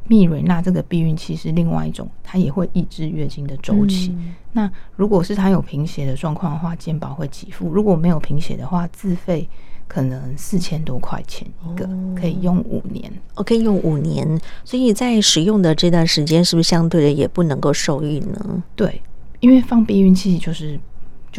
[0.06, 4.15] 蜜蕊娜这个避孕器是另外一种，它也会抑制月经的周期。
[4.15, 9.50] 嗯、那如果是他有贫血的状况的话，健保会给付；如果没有贫血的话，自费。
[9.89, 13.12] 可能四千多块钱一个，可以用五年。
[13.36, 18.63] 哦，可以用五年，所以在使用的这段时间，是不是相对的也不能够受孕呢？
[18.75, 19.02] 对，
[19.41, 20.80] 因为放避孕器就是。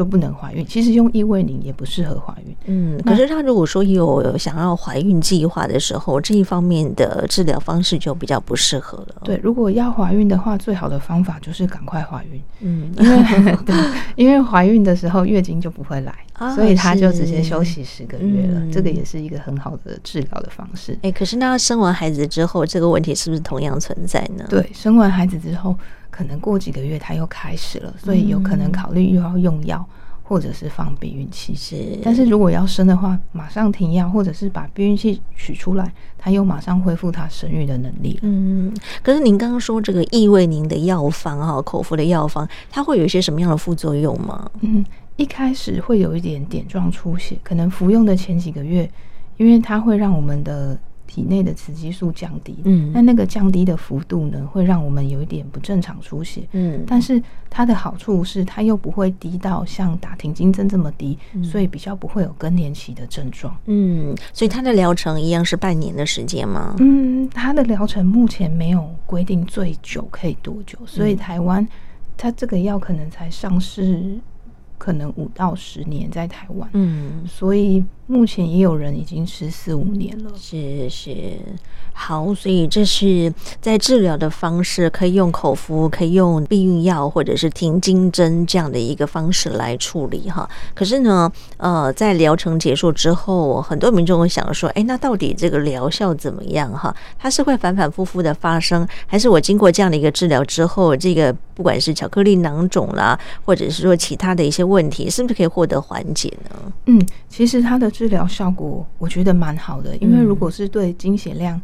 [0.01, 2.57] 就不能怀孕，其实用异位宁也不适合怀孕。
[2.65, 9.17] 嗯，可是他如果说有想要怀孕计划的时候，这一方面的治疗方式就比较不适合了。
[9.23, 12.41] 对，如果要怀孕的话，最好的方法就是赶快怀孕。
[12.61, 13.77] 嗯，因为 对，
[14.17, 18.61] 因为怀孕的时候月经就不会来，啊、所以他就直接休息十个月了。
[18.61, 20.93] 嗯、这个也是一个很好的治疗的方式。
[21.03, 24.47] 哎、欸，可是那生完孩子之后，这个问题是不是同样存在呢？
[24.49, 25.77] 对，生完孩子之后。
[26.21, 29.83] 可能过几个月他又开始了，所以有可能考虑又要用药，
[30.23, 31.55] 或者是放避孕器。
[31.55, 38.19] 是，但是如果要生的话，马上停药，或者是把避孕器取出来，他又马上恢复他生育的能力。
[38.21, 38.71] 嗯，
[39.03, 44.51] 可是您刚刚说这个异味宁的药方哈，口服的药方，它会有一些什么样的副作用吗？
[44.61, 44.85] 嗯，
[45.17, 48.87] 一开始会有一点点状出血，可能服用的前几个月，
[49.39, 50.79] 因为它会让我们的。
[51.11, 57.21] 体内的雌激素降低，嗯，那那个降低的幅度呢，会让我们有一点不正常出血，嗯，但是
[57.51, 66.77] 它的好处是它又不会低到像打停经针这么低，嗯，所以比较不会有更年期的症状，嗯，所以它的疗程一样是半年的时间吗？
[66.79, 71.67] 嗯，它的疗程目前没有规定最久可以多久，所以台湾
[72.17, 74.17] 它这个药可能才上市。
[74.79, 80.33] 可能五到十年在台湾，嗯，所以目前也有人已经吃四五年了。
[80.37, 81.15] 是是，
[81.93, 90.49] 好，所以这是在治疗的方式，可以用口服，可以用避孕药，或者是停经针这样的一个方式来处理哈。
[90.75, 96.93] 可是呢，呃，在疗程结束之后，很多民众会想说，哎，那到底这个疗效怎么样哈？
[97.17, 106.73] 它是会反反复复的发生，还是我经过这样的一个治疗之后，这个不管是巧克力囊肿啦，或者是说其他的一些问题是不是可以获得缓解呢？
[106.87, 111.61] 嗯，其实它的治疗效果我觉得蛮好的，因为如果是对经血量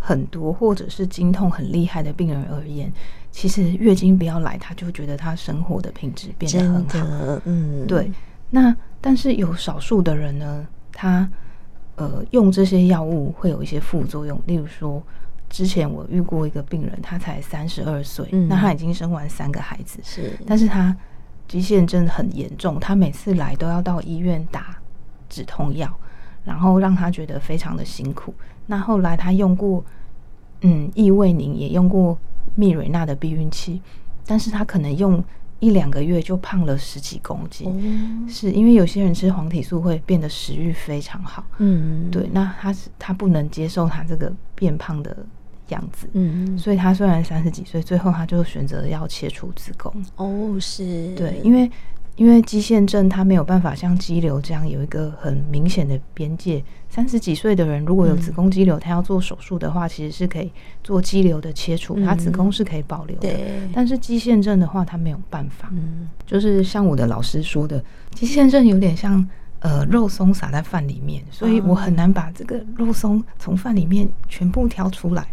[0.00, 2.92] 很多或者是经痛很厉害的病人而言，
[3.30, 7.40] 其实月经不要来，他就觉得他生活的品质变得很好。
[7.44, 8.10] 嗯，对。
[8.50, 11.30] 那但是有少数的人呢，他
[11.94, 15.00] 呃用这些药物会有一些副作用，例如说，
[15.48, 20.96] 之前我遇过一个病人，他才三十二岁，那他已经生完三个孩子，是，但是他。
[21.48, 24.76] 肌腺症很严重，他每次来都要到医院打
[25.28, 25.92] 止痛药，
[26.44, 28.34] 然后让他觉得非常的辛苦。
[28.66, 29.84] 那后来他用过，
[30.62, 32.18] 嗯，异位宁也用过
[32.54, 33.80] 蜜蕊娜的避孕器，
[34.26, 35.22] 但是他可能用
[35.60, 45.16] 一两个月就胖了十几公斤，嗯、是因为有些人吃黄体素会变得食欲非常好，嗯，对，那他是他不能接受他这个变胖的。
[45.70, 49.92] 样子，嗯，所以他虽然三十几岁，最后他就选择要切除子宫。
[50.14, 51.68] 哦，是，对，因为
[52.16, 56.62] 因为肌腺症它没有办法像肌瘤这样有一个很明显的边界。
[56.88, 60.50] 三十几岁的人如果有子宫肌瘤，他要做手术的话，其实是可以
[60.82, 63.28] 做肌瘤的切除，他子宫是可以保留的。
[63.28, 65.68] 对，但是肌腺症的话，他没有办法。
[65.72, 75.26] 嗯，就是像我的老师说的，肌腺症有点像呃肉松撒在饭里面，所以我很难把这个肉松从饭里面全部挑出来。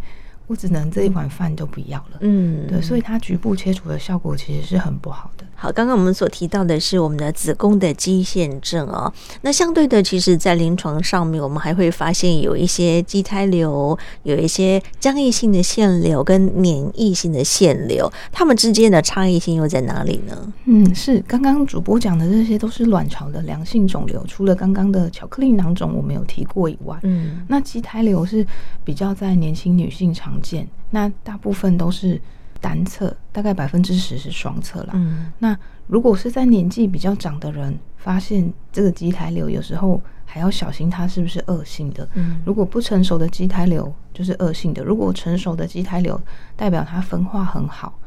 [0.53, 5.43] 我只能这一碗饭都不要了，嗯，对，所以它局部切除的效果其实是很不好的。
[5.55, 9.11] 好，刚刚我们所提到的是我们的子宫的肌腺症哦，
[9.41, 20.53] 那相对的，其实在临床上面，我们还会发现有一些畸胎瘤，有一些浆液性的腺瘤跟粘液性的腺瘤，它们之间的差异性又在哪里呢？
[20.65, 21.19] 嗯，是。
[21.25, 28.45] 刚刚主播讲的这些都是卵巢的良性肿瘤，除了刚刚的巧克力囊肿我们有提过以外，嗯，那畸胎瘤是
[28.83, 32.21] 比较在年轻女性常见，那大部分都是。
[32.63, 34.91] 单侧大概百分之十是双侧啦。
[34.93, 35.53] 嗯，那
[35.85, 42.07] 如果是在年纪比较长的人发现这个畸胎瘤，有时候还要小心它是不是恶性的。
[42.13, 46.17] 嗯，如果不成熟的畸胎瘤就是恶性的，如果成熟的畸胎瘤
[46.55, 47.99] 代表它分化很好，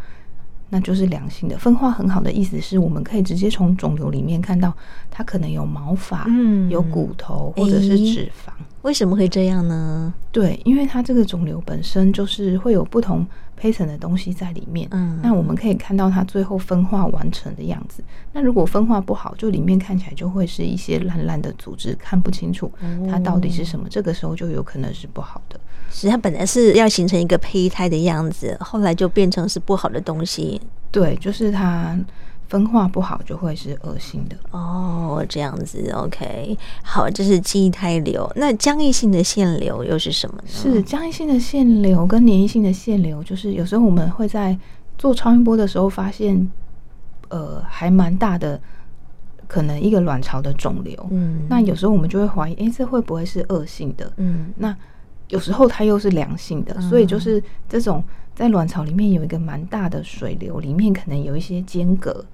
[0.71, 1.59] 那就是良性的。
[1.59, 4.75] 分化很好的意思是我们可以直接从肿瘤里面看到
[5.11, 8.49] 它可能有毛发，嗯，有骨头或者是脂肪。
[8.49, 10.15] 欸，为什么会这样呢？
[10.31, 13.27] 对，因为它这个肿瘤本身就是会有不同。
[13.59, 18.05] 胚层的东西在里面，嗯，那我们可以看到它最后分化完成的样子。
[18.35, 22.71] 那如果分化不好，就里面看起来就会是一些烂烂的组织，看不清楚
[23.11, 23.89] 它到底是什么。
[23.89, 25.59] 这个时候就有可能是不好的。
[25.91, 30.61] 是它本来是要形成一个胚胎的样子，后来就变成是不好的东西。
[30.91, 31.99] 对，就是它。
[32.49, 38.31] 分化不好就会是恶性的哦，这样子，OK，好，这是畸胎瘤。
[38.37, 40.45] 那僵硬性的腺瘤又是什么呢？
[40.47, 44.57] 是僵硬性的腺瘤跟粘液性的腺瘤，就是有时候我们会在
[44.97, 46.49] 做超音波的时候发现，
[47.31, 48.61] 呃，还蛮大的，
[49.49, 50.95] 可能一个卵巢的肿瘤。
[51.11, 54.13] 嗯，那有时候我们就会怀疑，哎、欸，这会不会是恶性的？
[54.19, 54.75] 嗯，那
[55.31, 58.05] 有时候它又是良性的，所以就是这种
[58.37, 62.25] 在卵巢里面有一个蛮大的水流，里面可能有一些间隔。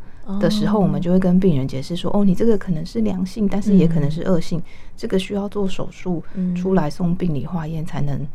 [0.40, 4.62] 的时候，我们就会跟病人解释说：“哦，你这个可能是良性，但是也可能是恶性，
[4.96, 6.22] 这个需要做手术
[6.56, 8.26] 出来送病理化验才能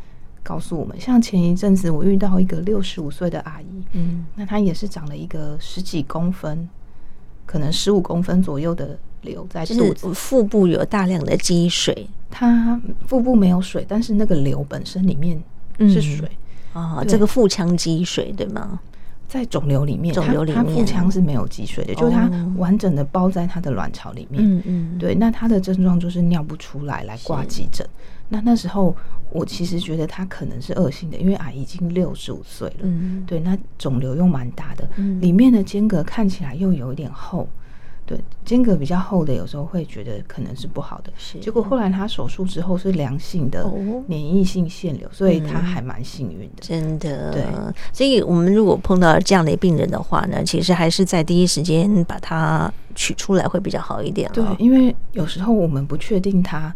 [0.44, 6.68] 告诉我们。”像前一阵子我遇到一个六十五岁的阿姨，嗯，那她也是长了一个十几公分，
[7.46, 12.08] 可能十五公分左右的瘤在肚子，腹部有大量的积水。
[12.30, 15.42] 她腹部没有水，但是那个瘤本身里面
[15.80, 16.30] 是水
[16.74, 18.80] 啊，这个腹腔积水对吗？
[19.28, 24.42] 在肿瘤里面，肿瘤里面，它腹腔是没有积水的，就是它完整的包在它的卵巢里面。
[24.42, 25.14] 嗯嗯，对。
[25.14, 27.86] 那它的症状就是尿不出来，来挂急诊。
[28.30, 28.96] 那那时候
[29.30, 32.76] 我其实觉得它可能是恶性的，因为阿姨已经六十五岁了。
[32.84, 33.40] 嗯，对。
[33.40, 37.48] 那肿瘤又蛮大的，里面的间隔看起来又有一点厚，
[38.08, 41.12] 对，间隔比较厚的，有时候会觉得可能是不好的。
[41.18, 43.70] 是，结果后来他手术之后是良性的
[44.08, 46.62] 免疫性腺瘤，所以他还蛮幸运的。
[46.62, 47.44] 真的，对。
[47.92, 54.32] 所以我们如果碰到这样的病人的话呢，其实还是在第一时间把它取出来会比较好一点。
[54.34, 56.74] 对，因为有时候我们不确定它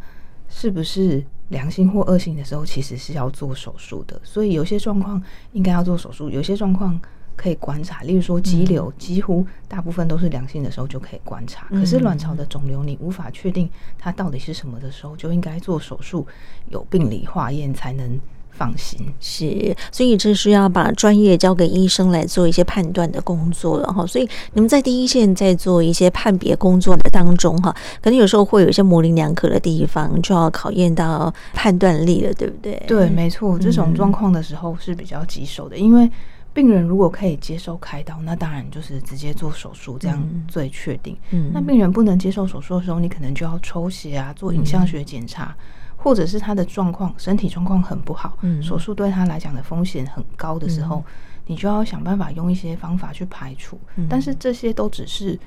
[0.50, 4.20] 是不是良性或恶性的时候，其实是要做手术的。
[4.22, 7.00] 所以有些状况应该要做手术，有些状况。
[7.42, 11.66] 可以观察，例如说肌瘤，几乎大部分都是良性的时候就可以观察。
[11.72, 16.28] 可是卵巢的肿瘤，你无法确定它到底是什么的时候，就应该做手术，
[16.70, 18.20] 有病理化验才能
[18.52, 19.12] 放心。
[19.20, 24.06] 是，所以这是要把专业交给医生来做一些判断的工作了哈。
[24.06, 32.84] 所以你们在第一线在做一些判别工作的当中哈，可能有时候会有一些模棱两可的地方，就要考验到判断力了，对不对？
[32.88, 36.08] 对，没错，这种状况的时候是比较棘手的，因为。
[36.54, 41.18] 病人如果可以接受开刀，那当然就是直接做手术，这样最确定。
[41.30, 51.04] 嗯，那病人不能接受手术的时候，你可能就要抽血啊，做影像学检查，嗯、或者是他的状况，身体状况很不好，嗯、手术对他来讲的风险很高的时候，嗯、
[51.48, 53.80] 你就要想办法用一些方法去排除。
[53.96, 55.40] 嗯、但是这些都只是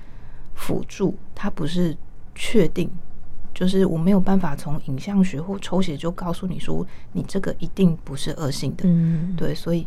[0.54, 1.94] 辅助，它不是
[2.34, 2.90] 确定，
[3.52, 8.84] 就是我没有办法从影像学或抽血就告诉你说，你这个一定不是恶性的。
[8.86, 9.86] 嗯，对，所以。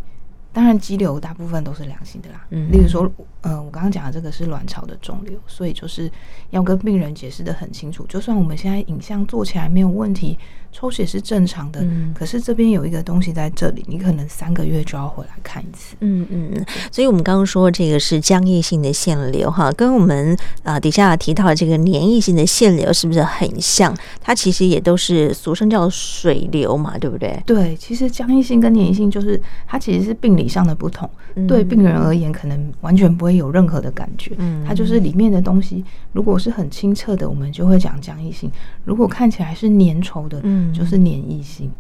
[0.58, 2.44] 当然，肌瘤大部分都是良性的啦。
[2.50, 3.08] 嗯，例如说，
[3.48, 6.12] 呃，我刚刚讲的这个是卵巢的肿瘤，所以就是
[6.50, 8.06] 要跟病人解释的很清楚。
[8.08, 10.38] 就算我们现在影像做起来没有问题，
[10.74, 15.96] 抽血是正常的，嗯，可是这边有一个东西在这里，你可能三个月就要回来看一次。
[16.02, 16.66] 嗯嗯嗯。
[16.92, 23.96] 所以我们刚刚说这个是浆液性的腺瘤哈，跟我们啊底下提到的这个粘液性的腺瘤是不是很像？
[24.22, 27.42] 它其实也都是俗称叫水流嘛，对不对？
[27.46, 31.10] 对，其实浆液性跟粘液性就是它其实是病理上的不同，
[31.48, 34.36] 对病人而言，可能完全不会有任何的感觉。
[34.38, 38.50] 嗯，它就是里面的东西，如果是很清澈的，我们就会讲浆液性；
[38.84, 41.72] 如果看起来是粘稠的，嗯，就是粘液性。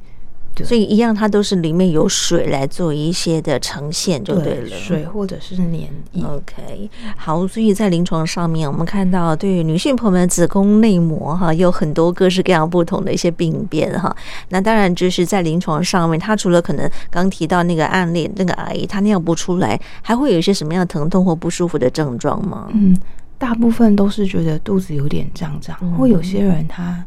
[0.64, 4.70] 所以一样，它都是里面有水来做一些的呈现，就对了。
[4.70, 6.24] 对，水或者是粘液。
[6.24, 7.48] OK，好。
[7.48, 14.16] 所以在临床上面，我们看到对于女性朋友们子宫内膜哈，有很多各式各样不同的一些病变哈。
[14.50, 22.68] 那当然就是在临床上面，它除了可能刚提到那个案例，那个阿姨她尿不出来，还会有一些什么样的疼痛或不舒服的症状吗？
[22.74, 22.96] 嗯，
[23.38, 27.06] 大部分都是觉得肚子有点胀胀，嗯、或有些人他。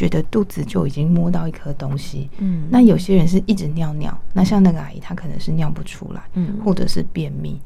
[0.00, 7.60] 觉得肚子就已经摸到一颗东西，嗯，那有些人是一直尿尿，那像那个阿姨，她可能是尿不出来，嗯，或者是便秘，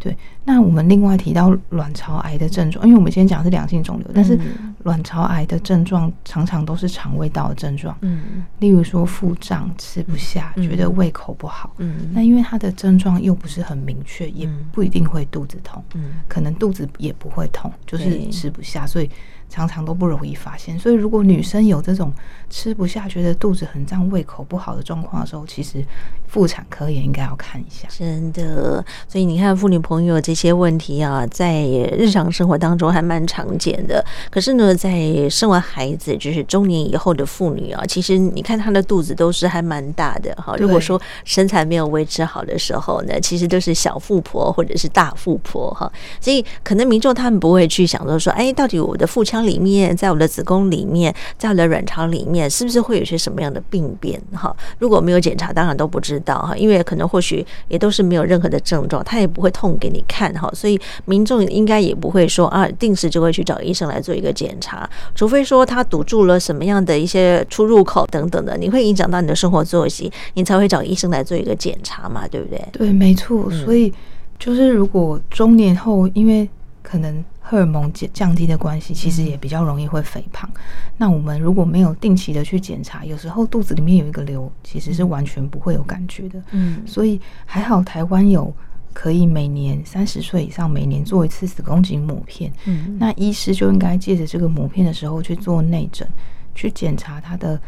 [0.00, 0.16] 对。
[0.44, 4.36] 那我们另外提到卵巢癌的症状，因为我们今天讲的是良性肿瘤，但是
[4.82, 19.08] 卵巢癌的症状常常都是肠胃道的症状，嗯，例如说腹胀、吃不下、觉得胃口不好，嗯，那因为它的症状又不是很明确，也不一定会肚子痛，嗯，可能肚子也不会痛，就是吃不下，所以。
[19.48, 22.12] 常常都不容易发现，所以如果女生有这种
[22.50, 25.84] 吃不下、觉得肚子很胀、胃口不好的状况的时候，其实
[26.26, 27.88] 妇产科也应该要看一下。
[27.90, 31.62] 真的，所以你看妇女朋友这些问题啊，在
[31.96, 34.04] 日常生活当中还蛮常见的。
[34.30, 40.54] 可是呢，在生完孩子就是中年以后的妇女啊，其实你看她的肚子都是还蛮大的哈。
[40.58, 45.90] 如果说身材没有维持好的时候呢，其实都是小富婆或者是大富婆哈。
[46.20, 54.20] 所以可能民众他们不会去想到说，哎，到底我的腹腔里面，在我的子宫里面，在我的卵巢里面，是不是会有些什么样的病变？
[54.32, 72.64] 哈，如果没有检查，当然都不知道哈，因为可能或许也都是没有任何的症状，他也不会痛给你看哈，所以民众应该也不会说啊，定时就会去找医生来做一个检查，除非说他堵住了什么样的一些出入口等等的，你会影响到你的生活作息，你才会找医生来做一个检查嘛，对不对？
[72.72, 73.50] 对，没错。
[73.50, 73.92] 所以
[74.38, 76.48] 就是如果中年后，因为
[76.86, 77.24] 可能。
[77.48, 80.50] 荷尔蒙降降低的关系，其实也比较容易会肥胖。
[80.52, 80.60] 嗯、
[80.96, 86.42] 那我们如果没有定期的去检查，有时候肚子里面有一个瘤，其实是完全不会有感觉的。
[86.50, 88.52] 嗯，所以还好台湾有
[88.92, 92.52] 可以每年三十岁以上每年做一次子宫颈抹片。
[92.64, 96.04] 嗯，那医师就应该借着这个抹片的时候去做内诊，
[96.52, 97.60] 去检查他的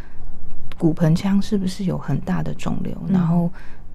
[0.76, 3.48] 骨盆腔是不是有很大的肿瘤，嗯、然后。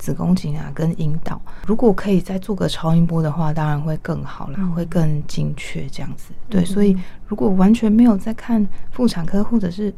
[0.04, 6.34] 子宫颈啊，跟阴道，如果可以再做个超音波的话，当然会更好啦，会更精确这样子。
[6.50, 6.94] 对，所以
[7.26, 9.94] 如果完全没有在看妇产科或者是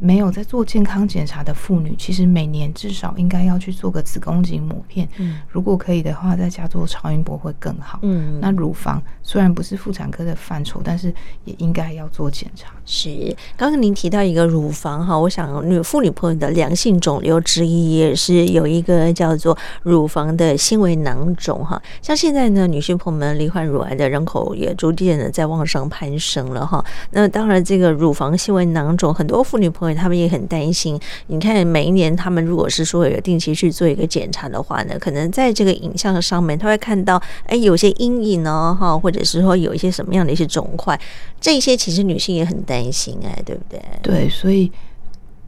[0.00, 5.08] 没有在做健康检查的妇女，其实每年至少应该要去做个子宫颈抹片。
[5.18, 7.98] 嗯，如果可以的话，在家做超音波会更好。
[8.02, 11.12] 嗯，那乳房虽然不是妇产科的范畴，但是
[11.44, 12.72] 也应该要做检查。
[12.84, 21.80] 是，刚刚您提到一个乳房哈，我想女妇女朋友的良性肿瘤之一也是有一个叫做乳房的纤维囊肿哈。
[22.00, 26.84] 像现在呢，女性朋友们罹患乳癌的人口也逐渐的在往上攀升了哈。
[27.10, 30.98] 那当然，这个乳房纤维囊肿，很多妇女朋友他们也很担心。
[31.28, 40.98] 你看，每一年他们如果是说有定期去做一个检查的话呢，可能在这个影像上面，他会看到哎有些阴影哦哈，或者是说有一些什么样的一些肿块，
[41.40, 43.80] 这些其实女性也很担心哎，对不对？
[44.02, 44.70] 对，所以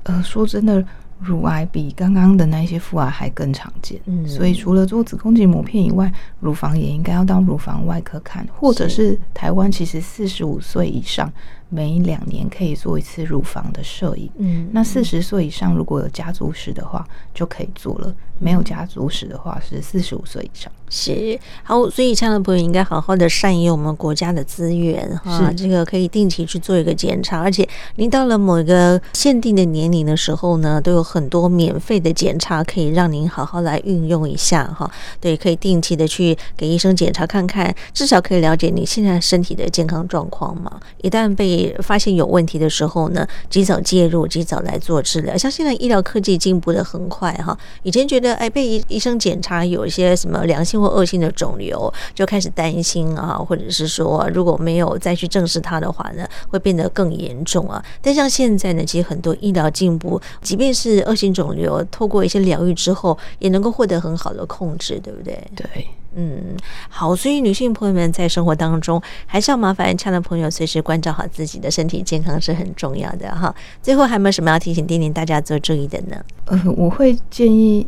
[0.05, 0.85] 呃，说真的。
[1.20, 11.32] 乳癌比刚刚的那些妇癌还更常见，嗯，所以除了做子宫颈抹片以外，乳房也应该要到乳房外科看，或者是台湾其实四十五岁以上。
[11.75, 14.31] 每两年可以做一次乳房的摄影。
[14.37, 17.05] 嗯，那四十岁以上如果有家族史的话，
[17.35, 20.70] 就可以做了；没有家族史的话，是四十五岁以上。
[20.89, 25.53] 是好，所以这样的朋友应该好好的善用我们国家的资源哈。
[25.57, 34.89] 这个可以定期去做一个检查，而且您到了某一个限定的年龄的时候呢，都有很多免费的检查可以让您好好来运用一下哈。
[35.20, 40.81] 对，可以定期的去给医生检查看看，至少可以了解你现在身体的健康状况嘛。
[41.03, 45.37] 一旦被发现有问题的时候呢，及早介入，及早来做治疗。
[45.37, 57.85] 像现在医疗科技进步得很快哈，以前觉得哎被医医生检查有一些什么良性或恶性的肿瘤，就开始担心啊，或者是说如果没有再去正视它的话呢，会变得更严重啊。
[58.01, 65.43] 但像现在呢，其实很多医疗进步，即便是恶性肿瘤，透过一些疗愈之后，也能够获得很好的控制，对不对？
[65.55, 65.89] 对。
[66.17, 66.57] 嗯，
[66.89, 73.55] 好，所以女性朋友们在生活当中还是要麻烦亲爱的朋友随时关照好自己的身体健康是很重要的哈。
[73.83, 76.17] 最后还有没有什么要提醒叮咛大家做注意的呢？
[76.47, 77.87] 呃，我会建议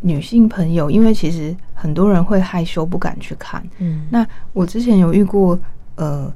[0.00, 3.62] 女性朋友，因为其实很多人会害羞不敢去看。
[3.78, 5.58] 嗯，那我之前有遇过，
[5.94, 6.32] 呃，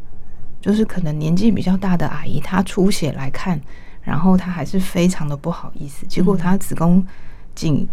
[0.61, 3.61] 就是可能年纪比较大的阿姨，她出血来看，
[4.03, 7.05] 然后她还是非常的不好意思，结果她子宫
[7.55, 7.88] 颈。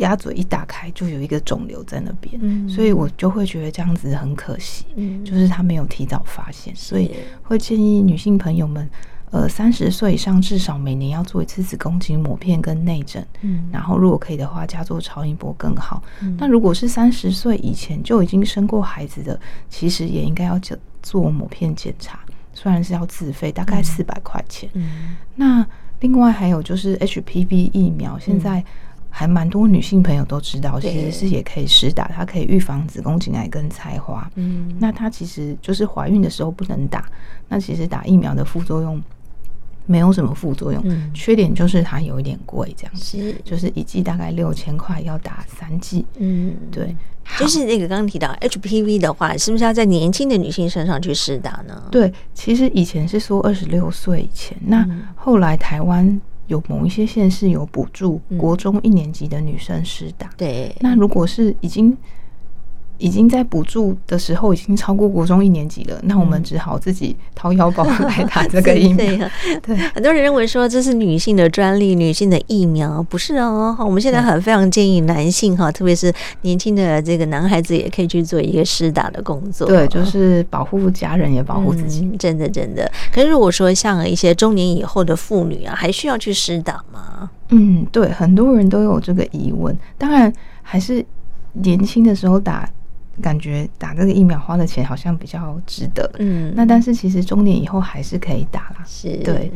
[0.00, 8.88] 鸭嘴一打开，就有一个肿瘤在那边，嗯，所以我就会觉得这样子很可惜，嗯，就是他没有提早发现，所以会建议女性朋友们，
[9.30, 16.02] 呃，三十岁以上至少每年要做一次子宫颈抹片跟内诊，嗯，然后如果可以的话，加做超音波更好。
[16.38, 19.38] 那如果是三十岁以前就已经生过孩子的，
[19.68, 22.20] 其实也应该要做做抹片检查，
[22.54, 24.68] 虽然是要自费，大概四百块钱。
[24.72, 25.66] 嗯，那
[26.00, 28.64] 另外还有就是 HPV 疫苗，现在。
[29.12, 34.30] 还蛮多女性朋友都知道，其实是也可以施打，它可以预防子宫颈癌跟菜花。
[34.36, 37.04] 嗯，那它其实就是怀孕的时候不能打。
[37.48, 39.02] 那其实打疫苗的副作用
[39.84, 46.06] 没有什么副作用，嗯、缺点就是它有一点贵，这样子，是就是一剂大概六千块，要打三剂。
[46.18, 46.96] 嗯，对，
[47.36, 51.82] 就是那个刚刚提到 HPV 的话，是不是要在年轻的女性身上去施打呢？
[51.90, 56.20] 对，其实以前是说二十六岁以前，那后来台湾。
[56.50, 60.74] 有某一些县市有补助国中一年级的女生施打，对。
[60.80, 61.96] 那如果是已经
[63.00, 69.28] 已经在补助的时候已经超过国中一年级了，那我们只好自己掏腰包来打这个疫苗。
[69.66, 73.74] 对，很多人认为说这是女性的专利，女性的疫苗不是哦。
[73.80, 79.66] 我们现在很非常建议男性哈，特别是年轻的这个男孩子也可以去做一个施打的工作。
[79.66, 82.02] 对，就是保护家人也保护自己。
[82.02, 82.90] 嗯，真的真的。
[83.10, 87.30] 可是如果说像一些中年以后的妇女啊，还需要去施打吗？
[87.48, 89.74] 嗯，对，很多人都有这个疑问。
[89.96, 90.30] 当然，
[90.60, 91.02] 还是
[91.54, 92.68] 年轻的时候打。
[93.20, 99.52] 感觉打这个疫苗花的钱好像比较值得，嗯，那但是其实中年以后还是可以打啦，是，对，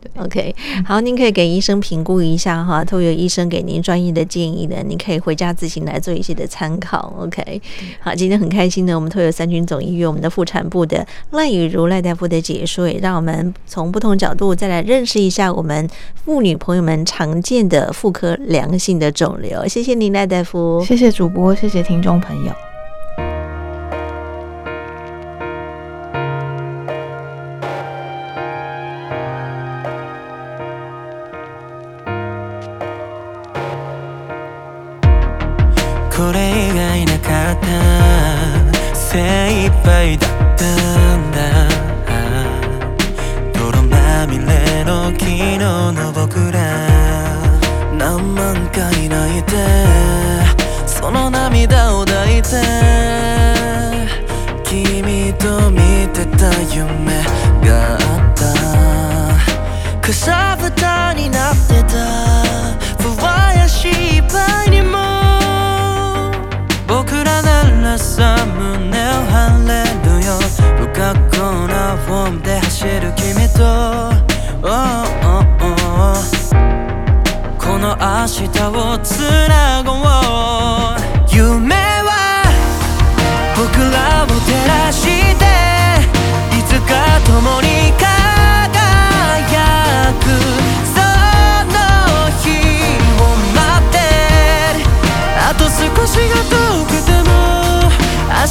[0.00, 0.54] 对，OK，
[0.84, 7.60] 好，您可以给医生评估一下哈，都有医生给您专业的建议的，您可以回家自行来做一些的参考，OK，
[8.00, 22.75] 好，今天很开心呢，我们都有三军总医院我们的妇产部的赖雨如赖大夫的解说，也让我们从不同角度再来认识一下我们妇女朋友们常见的妇科良性的肿瘤，谢谢您赖大夫，谢谢主播，谢谢听众朋友。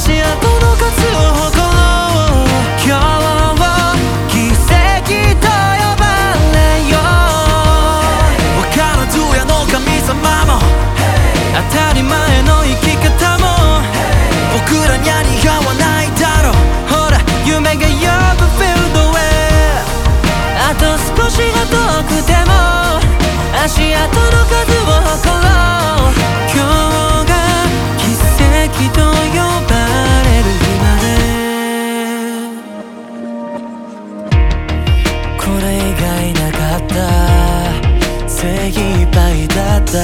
[0.06, 0.45] see a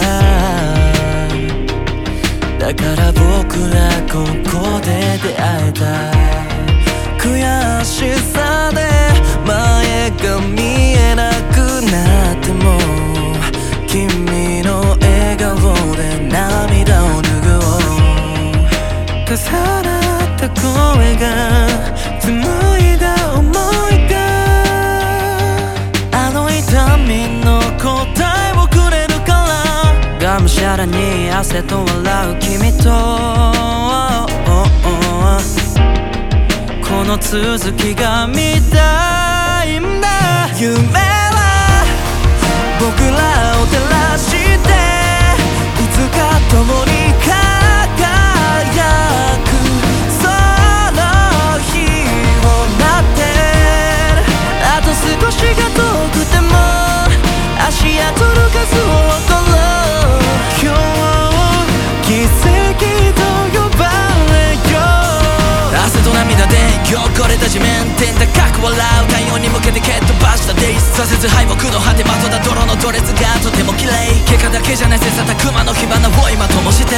[0.00, 1.48] 杯
[2.58, 3.20] だから仆
[3.74, 3.76] ら
[4.10, 4.14] こ
[4.44, 4.88] こで
[5.22, 5.82] 出会えた
[7.18, 7.24] 悔
[7.84, 8.78] しさで
[9.46, 10.56] 前が见
[10.94, 11.56] えなく
[11.90, 12.64] なっても
[13.86, 14.70] 君の
[15.00, 15.40] 笑颜
[15.96, 17.84] で涙を拭おう
[19.28, 19.34] 重
[19.82, 19.88] な
[20.24, 20.60] った声
[21.16, 21.22] が
[30.86, 32.90] に汗と笑う君と。
[36.82, 40.08] この続きが見たいんだ。
[40.58, 41.84] 夢は
[42.78, 43.16] 僕ら
[43.60, 44.36] を照らして
[45.82, 46.18] いつか
[46.50, 46.90] 共に
[47.96, 48.06] 輝
[49.44, 49.51] く。
[68.10, 68.26] 高
[68.58, 73.92] く笑う太阳に向けて蹴っ飞ばしたデイズ挫折败北の果てまとだ泥のドレスがとても綺丽
[74.26, 76.96] 结果だけじゃない切磋琢磨の火花を今灯して。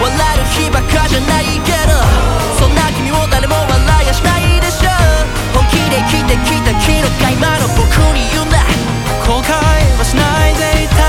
[0.00, 1.96] 笑える日ばっかじゃないけど
[2.58, 4.92] そんな君を谁も笑いやしないでしょう
[5.54, 8.58] 本気で生きてきた昨日が今の仆に言うんだ
[9.24, 9.48] 后悔
[9.98, 11.00] はしないでいた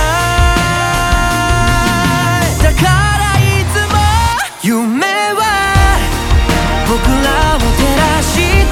[2.46, 2.88] いだか
[3.20, 3.98] らいつも
[4.64, 5.04] 梦
[5.36, 5.42] は
[6.88, 6.94] 仆
[7.26, 8.65] らを照らして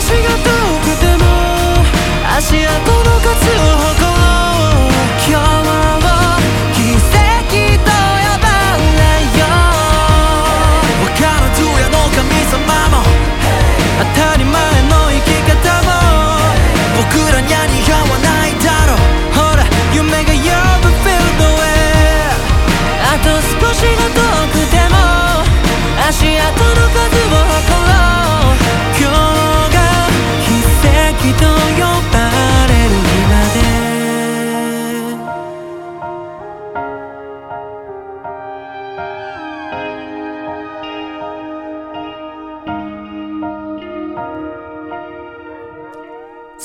[0.00, 0.46] 仕が遠
[0.80, 1.24] くても
[2.36, 3.47] 足跡の数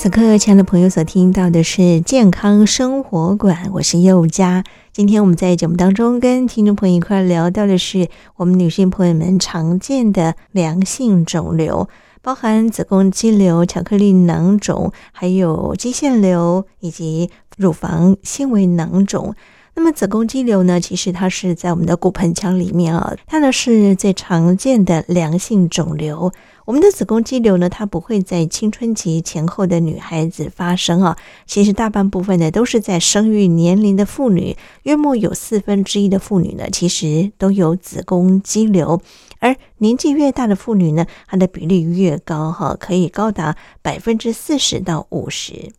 [0.04, 4.62] 此刻，亲爱的朋友所听到的是健康生活馆，我是佑佳。
[4.92, 11.88] 今天我们在节目当中跟听众朋友一块聊到的是我们女性朋友们常见的良性肿瘤，
[12.20, 19.34] 包含子宫肌瘤、巧克力囊肿，还有肌腺瘤以及乳房纤维囊肿。
[19.76, 26.30] 那么子宫肌瘤呢，其实它是在我们的骨盆腔里面啊，它呢是最常见的良性肿瘤。
[26.66, 39.02] 我们的子宫肌瘤呢，它不会在青春期前后的女孩子发生啊，其实大半部分呢都是在生育年龄的妇女，约莫有四分之一的妇女呢，其实都有子宫肌瘤，
[39.40, 45.70] 而年纪越大的妇女呢，它的比例越高哈，可以高达百分之四十到五十。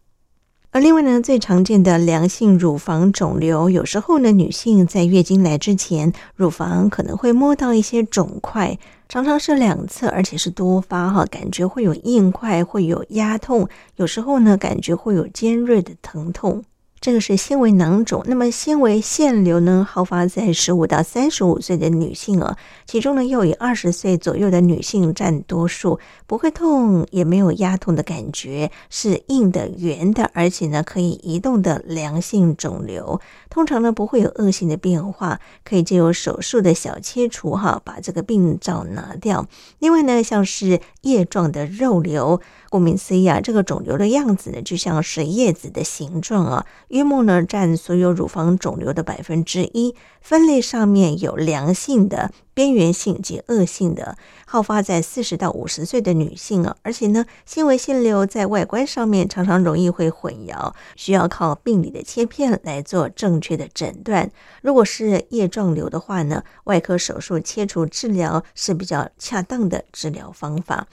[0.69, 8.77] 而另外呢，最常见的良性乳房肿瘤，有时候呢，女性在月经来之前，乳房可能会摸到一些肿块，
[9.07, 16.63] 常常是两侧，而且是多发哈，感觉会有硬块，会有压痛，有时候呢，感觉会有尖锐的疼痛。
[17.01, 33.21] 这个是纤维囊肿，那么纤维腺瘤呢，好发在十五到三十五岁的女性啊，其中呢又以二十岁左右的女性占多数，不会痛，也没有压痛的感觉，是硬的、圆的，而且呢可以移动的良性肿瘤，
[33.51, 39.45] 通常呢不会有恶性的变化，可以借由手术的小切除哈，把这个病灶拿掉。
[39.77, 42.41] 另外呢，像是叶状的肉瘤。
[42.71, 46.65] 顾名思义啊，这个肿瘤的样子呢，就像是叶子的形状啊。
[46.95, 49.93] 约莫呢，占所有乳房肿瘤的百分之一。
[50.21, 54.17] 分类上面有良性的、边缘性及恶性的，
[54.47, 56.77] 好发在四十到五十岁的女性啊。
[56.83, 64.31] 而且呢，纤维腺瘤在外观上面常常容易会混淆，需要靠病理的切片来做正确的诊断。
[64.61, 70.87] 如果是叶状瘤的话呢，外科手术切除治疗是比较恰当的治疗方法。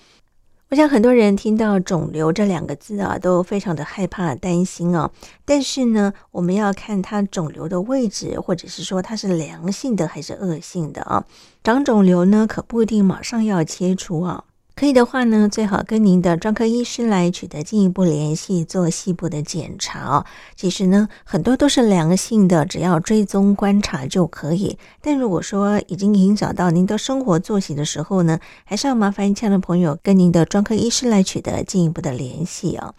[0.73, 5.11] 我想很多人听到“肿瘤”这两个字啊，都非常的害怕、担心啊。
[5.45, 11.27] 但是呢，我们要看它肿瘤的位置，或者是说它是良性的还是恶性的啊。
[11.63, 14.45] 长肿瘤呢，可不一定马上要切除啊。
[14.83, 20.27] 可以的话呢，最好跟您的专科医师来取得进一步联系，做细部的检查。
[20.57, 24.77] 其实呢，很多都是良性的，只要追踪观察就可以。
[25.01, 32.93] 但如果说已经影响到您的生活作息的时候呢，还是要麻烦亲爱的朋友跟您的专科医师来取得进一步的联系啊。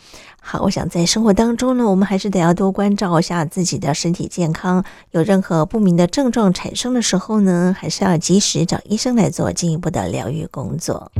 [0.45, 4.83] 好，我想在生活当中呢，我们还是得要多关照一下自己的身体健康。
[5.11, 11.11] 有任何不明的症状产生的时候呢，还是要及时找医生来做进一步的疗愈工作。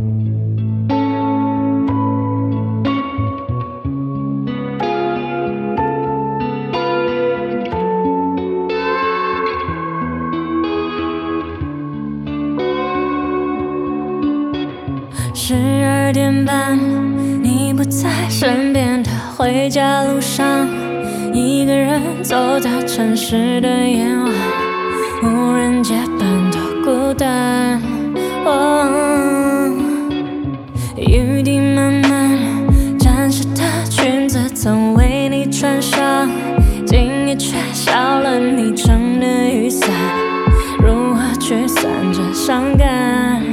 [15.33, 16.77] 十二点半，
[17.41, 19.03] 你不在身边
[19.43, 20.65] 回家路上，
[21.33, 24.31] 一个人走在城市的夜晚，
[25.21, 27.81] 无人街般的孤单。
[30.95, 32.39] 雨滴慢慢
[32.97, 36.31] 沾湿的裙子，曾为你穿上，
[36.85, 39.89] 今夜却少了你撑的雨伞，
[40.79, 41.83] 如何驱散
[42.13, 43.43] 这伤感？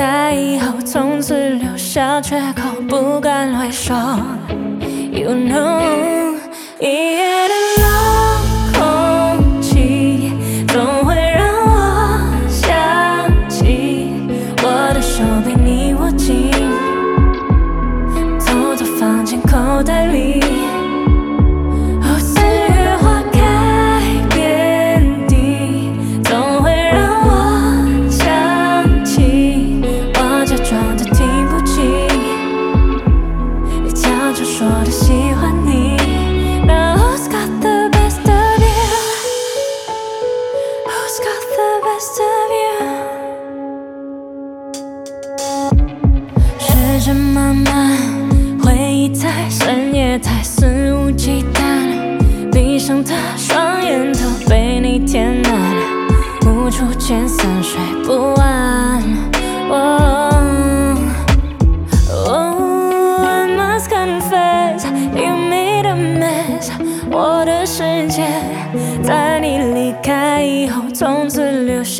[0.00, 3.94] 开以后，从此留下缺口，不敢乱说。
[5.12, 6.36] You know，
[6.80, 7.54] 一夜的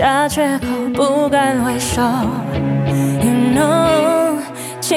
[0.00, 2.00] 下缺口不敢回首
[3.20, 4.38] you know
[4.80, 4.94] 其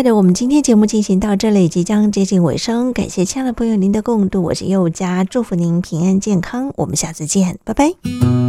[0.00, 2.90] 快的，我们今天节目进行到这里，即将接近尾声。
[2.90, 8.39] 感谢亲爱的朋友您的共度，我是佑佳，祝福您平安健康，我们下次见，拜拜。